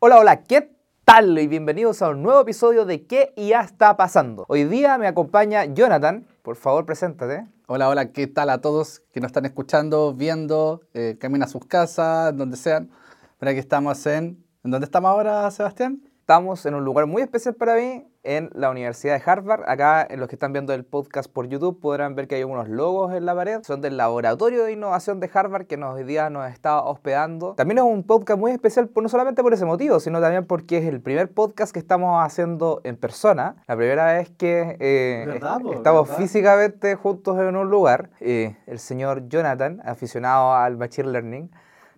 Hola, 0.00 0.20
hola, 0.20 0.44
¿qué 0.44 0.70
tal? 1.04 1.36
Y 1.40 1.48
bienvenidos 1.48 2.02
a 2.02 2.10
un 2.10 2.22
nuevo 2.22 2.42
episodio 2.42 2.84
de 2.84 3.04
¿Qué 3.08 3.34
ya 3.36 3.62
está 3.62 3.96
pasando? 3.96 4.44
Hoy 4.46 4.62
día 4.62 4.96
me 4.96 5.08
acompaña 5.08 5.64
Jonathan. 5.64 6.24
Por 6.42 6.54
favor, 6.54 6.86
preséntate. 6.86 7.48
Hola, 7.66 7.88
hola, 7.88 8.12
¿qué 8.12 8.28
tal 8.28 8.50
a 8.50 8.60
todos 8.60 9.02
que 9.12 9.18
nos 9.18 9.30
están 9.30 9.44
escuchando, 9.44 10.14
viendo, 10.14 10.82
eh, 10.94 11.16
camino 11.18 11.46
a 11.46 11.48
sus 11.48 11.64
casas, 11.64 12.36
donde 12.36 12.56
sean? 12.56 12.92
Para 13.38 13.54
que 13.54 13.58
estamos 13.58 14.06
en... 14.06 14.44
¿En 14.62 14.70
dónde 14.70 14.84
estamos 14.84 15.08
ahora, 15.08 15.50
Sebastián? 15.50 16.07
Estamos 16.28 16.66
en 16.66 16.74
un 16.74 16.84
lugar 16.84 17.06
muy 17.06 17.22
especial 17.22 17.54
para 17.54 17.74
mí, 17.76 18.06
en 18.22 18.50
la 18.52 18.68
Universidad 18.68 19.18
de 19.18 19.22
Harvard. 19.24 19.62
Acá, 19.66 20.06
en 20.10 20.20
los 20.20 20.28
que 20.28 20.34
están 20.34 20.52
viendo 20.52 20.74
el 20.74 20.84
podcast 20.84 21.32
por 21.32 21.48
YouTube, 21.48 21.80
podrán 21.80 22.14
ver 22.16 22.28
que 22.28 22.34
hay 22.34 22.44
unos 22.44 22.68
logos 22.68 23.14
en 23.14 23.24
la 23.24 23.34
pared. 23.34 23.62
Son 23.62 23.80
del 23.80 23.96
Laboratorio 23.96 24.64
de 24.64 24.72
Innovación 24.72 25.20
de 25.20 25.30
Harvard, 25.32 25.64
que 25.64 25.78
nos, 25.78 25.94
hoy 25.94 26.04
día 26.04 26.28
nos 26.28 26.46
está 26.52 26.82
hospedando. 26.82 27.54
También 27.54 27.78
es 27.78 27.84
un 27.84 28.02
podcast 28.02 28.38
muy 28.38 28.52
especial, 28.52 28.90
no 28.94 29.08
solamente 29.08 29.42
por 29.42 29.54
ese 29.54 29.64
motivo, 29.64 30.00
sino 30.00 30.20
también 30.20 30.44
porque 30.44 30.76
es 30.76 30.84
el 30.84 31.00
primer 31.00 31.32
podcast 31.32 31.72
que 31.72 31.78
estamos 31.78 32.22
haciendo 32.22 32.82
en 32.84 32.98
persona. 32.98 33.56
La 33.66 33.74
primera 33.74 34.12
vez 34.12 34.28
que 34.28 34.76
eh, 34.80 35.24
¿Verdad, 35.26 35.60
po? 35.62 35.72
estamos 35.72 36.08
¿Verdad? 36.08 36.22
físicamente 36.22 36.94
juntos 36.94 37.38
en 37.38 37.56
un 37.56 37.70
lugar. 37.70 38.10
Eh, 38.20 38.54
el 38.66 38.80
señor 38.80 39.30
Jonathan, 39.30 39.80
aficionado 39.82 40.52
al 40.52 40.76
Machine 40.76 41.08
Learning, 41.08 41.50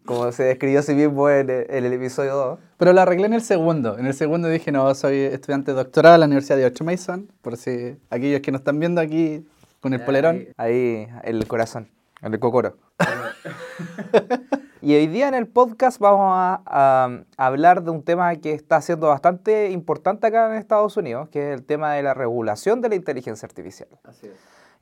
como 0.04 0.32
se 0.32 0.44
describió 0.44 0.80
a 0.80 0.82
sí 0.82 0.94
mismo 0.94 1.28
en, 1.30 1.50
el- 1.50 1.66
en 1.70 1.84
el 1.84 1.92
episodio 1.92 2.34
2. 2.34 2.58
Pero 2.78 2.92
lo 2.92 3.00
arreglé 3.00 3.26
en 3.26 3.34
el 3.34 3.42
segundo. 3.42 3.98
En 3.98 4.06
el 4.06 4.14
segundo 4.14 4.48
dije, 4.48 4.72
no, 4.72 4.92
soy 4.94 5.16
estudiante 5.20 5.72
doctoral 5.72 6.12
de 6.14 6.18
la 6.18 6.26
Universidad 6.26 6.56
de 6.56 6.62
George 6.62 6.82
Mason, 6.84 7.30
por 7.42 7.56
si 7.56 7.96
aquellos 8.10 8.40
que 8.40 8.50
nos 8.52 8.60
están 8.60 8.78
viendo 8.80 9.00
aquí 9.00 9.46
con 9.80 9.92
el 9.94 10.00
polerón. 10.04 10.46
Ahí, 10.56 11.06
el 11.24 11.46
corazón, 11.46 11.88
el 12.22 12.38
cocoro. 12.38 12.76
y 14.82 14.94
hoy 14.94 15.06
día 15.06 15.28
en 15.28 15.34
el 15.34 15.46
podcast 15.46 15.98
vamos 15.98 16.32
a, 16.34 16.62
a 16.66 17.46
hablar 17.46 17.82
de 17.82 17.90
un 17.90 18.02
tema 18.02 18.34
que 18.36 18.52
está 18.52 18.80
siendo 18.80 19.08
bastante 19.08 19.70
importante 19.70 20.26
acá 20.26 20.50
en 20.50 20.58
Estados 20.58 20.96
Unidos, 20.96 21.28
que 21.28 21.52
es 21.52 21.58
el 21.58 21.64
tema 21.66 21.92
de 21.94 22.02
la 22.02 22.14
regulación 22.14 22.80
de 22.80 22.88
la 22.88 22.94
inteligencia 22.94 23.46
artificial. 23.46 23.88
Así 24.04 24.26
es. 24.26 24.32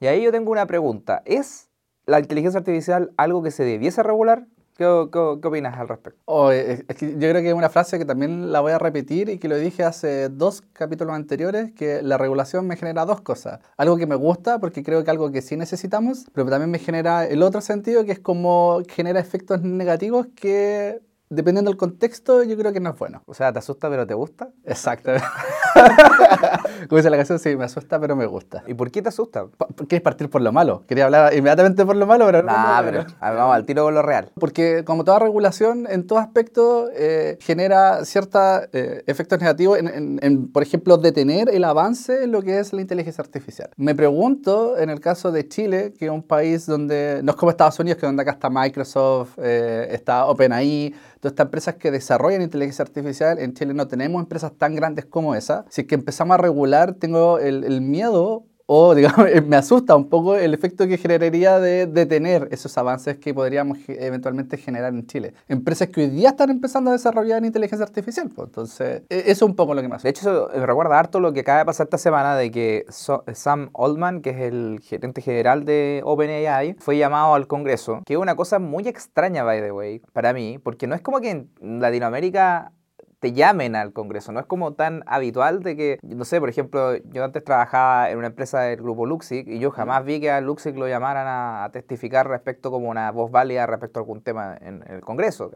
Y 0.00 0.06
ahí 0.06 0.22
yo 0.22 0.30
tengo 0.30 0.52
una 0.52 0.66
pregunta. 0.66 1.22
¿Es 1.24 1.68
la 2.06 2.20
inteligencia 2.20 2.58
artificial 2.58 3.10
algo 3.16 3.42
que 3.42 3.50
se 3.50 3.64
debiese 3.64 4.02
regular? 4.04 4.46
¿Qué, 4.78 4.84
qué- 5.12 5.38
qué 5.42 5.48
opinas 5.48 5.76
al 5.76 5.88
respecto? 5.88 6.20
Oh, 6.26 6.52
es 6.52 6.84
es 6.86 6.96
que 6.96 7.10
yo 7.14 7.18
creo 7.18 7.42
que 7.42 7.48
es 7.48 7.54
una 7.54 7.68
frase 7.68 7.98
que 7.98 8.04
también 8.04 8.52
la 8.52 8.60
voy 8.60 8.70
a 8.70 8.78
repetir 8.78 9.28
y 9.28 9.38
que 9.38 9.48
lo 9.48 9.56
dije 9.56 9.82
hace 9.82 10.28
dos 10.28 10.62
capítulos 10.72 11.14
anteriores, 11.16 11.72
que 11.72 12.00
la 12.00 12.16
regulación 12.16 12.64
me 12.68 12.76
genera 12.76 13.04
dos 13.04 13.20
cosas. 13.20 13.58
Algo 13.76 13.96
que 13.96 14.06
me 14.06 14.14
gusta, 14.14 14.60
porque 14.60 14.84
creo 14.84 15.02
que 15.02 15.10
algo 15.10 15.32
que 15.32 15.42
sí 15.42 15.56
necesitamos, 15.56 16.26
pero 16.32 16.48
también 16.48 16.70
me 16.70 16.78
genera 16.78 17.26
el 17.26 17.42
otro 17.42 17.60
sentido, 17.60 18.04
que 18.04 18.12
es 18.12 18.20
como 18.20 18.80
genera 18.88 19.18
efectos 19.18 19.62
negativos 19.62 20.28
que, 20.36 21.00
dependiendo 21.28 21.72
del 21.72 21.76
contexto, 21.78 22.44
yo 22.44 22.56
creo 22.56 22.72
que 22.72 22.78
no 22.80 22.90
es 22.90 22.98
bueno. 22.98 23.22
O 23.26 23.34
sea, 23.34 23.52
¿te 23.52 23.58
asusta 23.58 23.90
pero 23.90 24.06
te 24.06 24.14
gusta? 24.14 24.50
Exacto. 24.64 25.10
Como 26.88 26.96
dice 26.98 27.10
la 27.10 27.16
canción, 27.16 27.38
sí, 27.38 27.56
me 27.56 27.64
asusta, 27.64 27.98
pero 28.00 28.16
me 28.16 28.26
gusta. 28.26 28.62
¿Y 28.66 28.74
por 28.74 28.90
qué 28.90 29.02
te 29.02 29.08
asusta? 29.08 29.46
¿Quieres 29.88 30.02
partir 30.02 30.28
por 30.30 30.42
lo 30.42 30.52
malo? 30.52 30.84
Quería 30.86 31.04
hablar 31.06 31.34
inmediatamente 31.34 31.84
por 31.84 31.96
lo 31.96 32.06
malo, 32.06 32.26
pero 32.26 32.42
no. 32.42 32.52
Nah, 32.52 32.80
no, 32.80 32.86
pero 32.86 33.00
a 33.20 33.30
ver, 33.30 33.38
vamos 33.38 33.54
al 33.56 33.64
tiro 33.64 33.84
con 33.84 33.94
lo 33.94 34.02
real. 34.02 34.30
Porque 34.38 34.84
como 34.84 35.04
toda 35.04 35.18
regulación, 35.18 35.86
en 35.88 36.06
todo 36.06 36.18
aspecto, 36.18 36.88
eh, 36.94 37.36
genera 37.40 38.04
ciertos 38.04 38.38
efectos 38.72 39.40
negativos 39.40 39.78
en, 39.78 39.88
en- 39.88 40.18
en, 40.22 40.48
por 40.52 40.62
ejemplo, 40.62 40.96
detener 40.96 41.48
el 41.52 41.64
avance 41.64 42.24
en 42.24 42.32
lo 42.32 42.42
que 42.42 42.58
es 42.58 42.72
la 42.72 42.80
inteligencia 42.80 43.22
artificial. 43.22 43.70
Me 43.76 43.94
pregunto, 43.94 44.78
en 44.78 44.90
el 44.90 45.00
caso 45.00 45.30
de 45.32 45.48
Chile, 45.48 45.92
que 45.98 46.06
es 46.06 46.10
un 46.10 46.22
país 46.22 46.66
donde, 46.66 47.20
no 47.22 47.32
es 47.32 47.36
como 47.36 47.50
Estados 47.50 47.78
Unidos, 47.78 47.98
que 48.00 48.06
donde 48.06 48.22
acá 48.22 48.32
está 48.32 48.50
Microsoft, 48.50 49.38
eh, 49.38 49.88
está 49.90 50.26
OpenAI, 50.26 50.94
todas 51.20 51.32
estas 51.32 51.46
empresas 51.46 51.74
que 51.76 51.90
desarrollan 51.90 52.42
inteligencia 52.42 52.82
artificial, 52.84 53.38
en 53.38 53.52
Chile 53.54 53.74
no 53.74 53.88
tenemos 53.88 54.20
empresas 54.22 54.52
tan 54.56 54.74
grandes 54.74 55.04
como 55.06 55.34
esa. 55.34 55.64
Si 55.68 55.82
es 55.82 55.86
que 55.86 55.94
empezamos 56.08 56.34
a 56.36 56.38
regular, 56.38 56.94
tengo 56.94 57.38
el, 57.38 57.64
el 57.64 57.82
miedo 57.82 58.44
o, 58.70 58.94
digamos, 58.98 59.26
me 59.46 59.56
asusta 59.56 59.96
un 59.96 60.08
poco 60.10 60.36
el 60.36 60.52
efecto 60.52 60.86
que 60.86 60.98
generaría 60.98 61.58
de 61.58 61.86
detener 61.86 62.48
esos 62.50 62.76
avances 62.76 63.16
que 63.18 63.32
podríamos 63.32 63.78
eventualmente 63.88 64.58
generar 64.58 64.92
en 64.92 65.06
Chile. 65.06 65.32
Empresas 65.48 65.88
que 65.88 66.02
hoy 66.02 66.08
día 66.08 66.30
están 66.30 66.50
empezando 66.50 66.90
a 66.90 66.92
desarrollar 66.92 67.42
inteligencia 67.46 67.84
artificial. 67.86 68.28
pues, 68.34 68.48
entonces, 68.48 69.02
e- 69.08 69.20
eso 69.20 69.30
es 69.30 69.42
un 69.42 69.56
poco 69.56 69.72
lo 69.74 69.80
que 69.80 69.88
me 69.88 69.92
De 69.92 69.96
asusta. 69.96 70.08
hecho, 70.10 70.20
eso 70.20 70.50
me 70.58 70.66
recuerda 70.66 70.98
harto 70.98 71.18
lo 71.18 71.32
que 71.32 71.40
acaba 71.40 71.60
de 71.60 71.64
pasar 71.64 71.86
esta 71.86 71.96
semana 71.98 72.36
de 72.36 72.50
que 72.50 72.84
Sam 72.90 73.70
Altman, 73.74 74.20
que 74.20 74.30
es 74.30 74.40
el 74.52 74.80
gerente 74.82 75.22
general 75.22 75.64
de 75.64 76.02
OpenAI, 76.04 76.76
fue 76.78 76.98
llamado 76.98 77.32
al 77.34 77.46
Congreso, 77.46 78.02
que 78.04 78.14
es 78.14 78.18
una 78.20 78.36
cosa 78.36 78.58
muy 78.58 78.86
extraña, 78.86 79.44
by 79.44 79.62
the 79.62 79.72
way, 79.72 80.02
para 80.12 80.34
mí, 80.34 80.58
porque 80.62 80.86
no 80.86 80.94
es 80.94 81.00
como 81.00 81.20
que 81.20 81.30
en 81.30 81.50
Latinoamérica 81.80 82.72
te 83.20 83.32
llamen 83.32 83.76
al 83.76 83.92
Congreso, 83.92 84.32
no 84.32 84.40
es 84.40 84.46
como 84.46 84.74
tan 84.74 85.02
habitual 85.06 85.62
de 85.62 85.76
que, 85.76 85.98
no 86.02 86.24
sé, 86.24 86.40
por 86.40 86.48
ejemplo, 86.48 86.96
yo 86.96 87.24
antes 87.24 87.42
trabajaba 87.44 88.10
en 88.10 88.18
una 88.18 88.28
empresa 88.28 88.60
del 88.60 88.80
grupo 88.80 89.06
Luxic 89.06 89.46
y 89.48 89.58
yo 89.58 89.70
jamás 89.70 90.04
vi 90.04 90.20
que 90.20 90.30
a 90.30 90.40
Luxic 90.40 90.76
lo 90.76 90.88
llamaran 90.88 91.26
a, 91.26 91.64
a 91.64 91.70
testificar 91.70 92.28
respecto 92.28 92.70
como 92.70 92.88
una 92.88 93.10
voz 93.10 93.30
válida 93.30 93.66
respecto 93.66 94.00
a 94.00 94.02
algún 94.02 94.22
tema 94.22 94.56
en, 94.60 94.82
en 94.86 94.94
el 94.94 95.00
Congreso. 95.00 95.50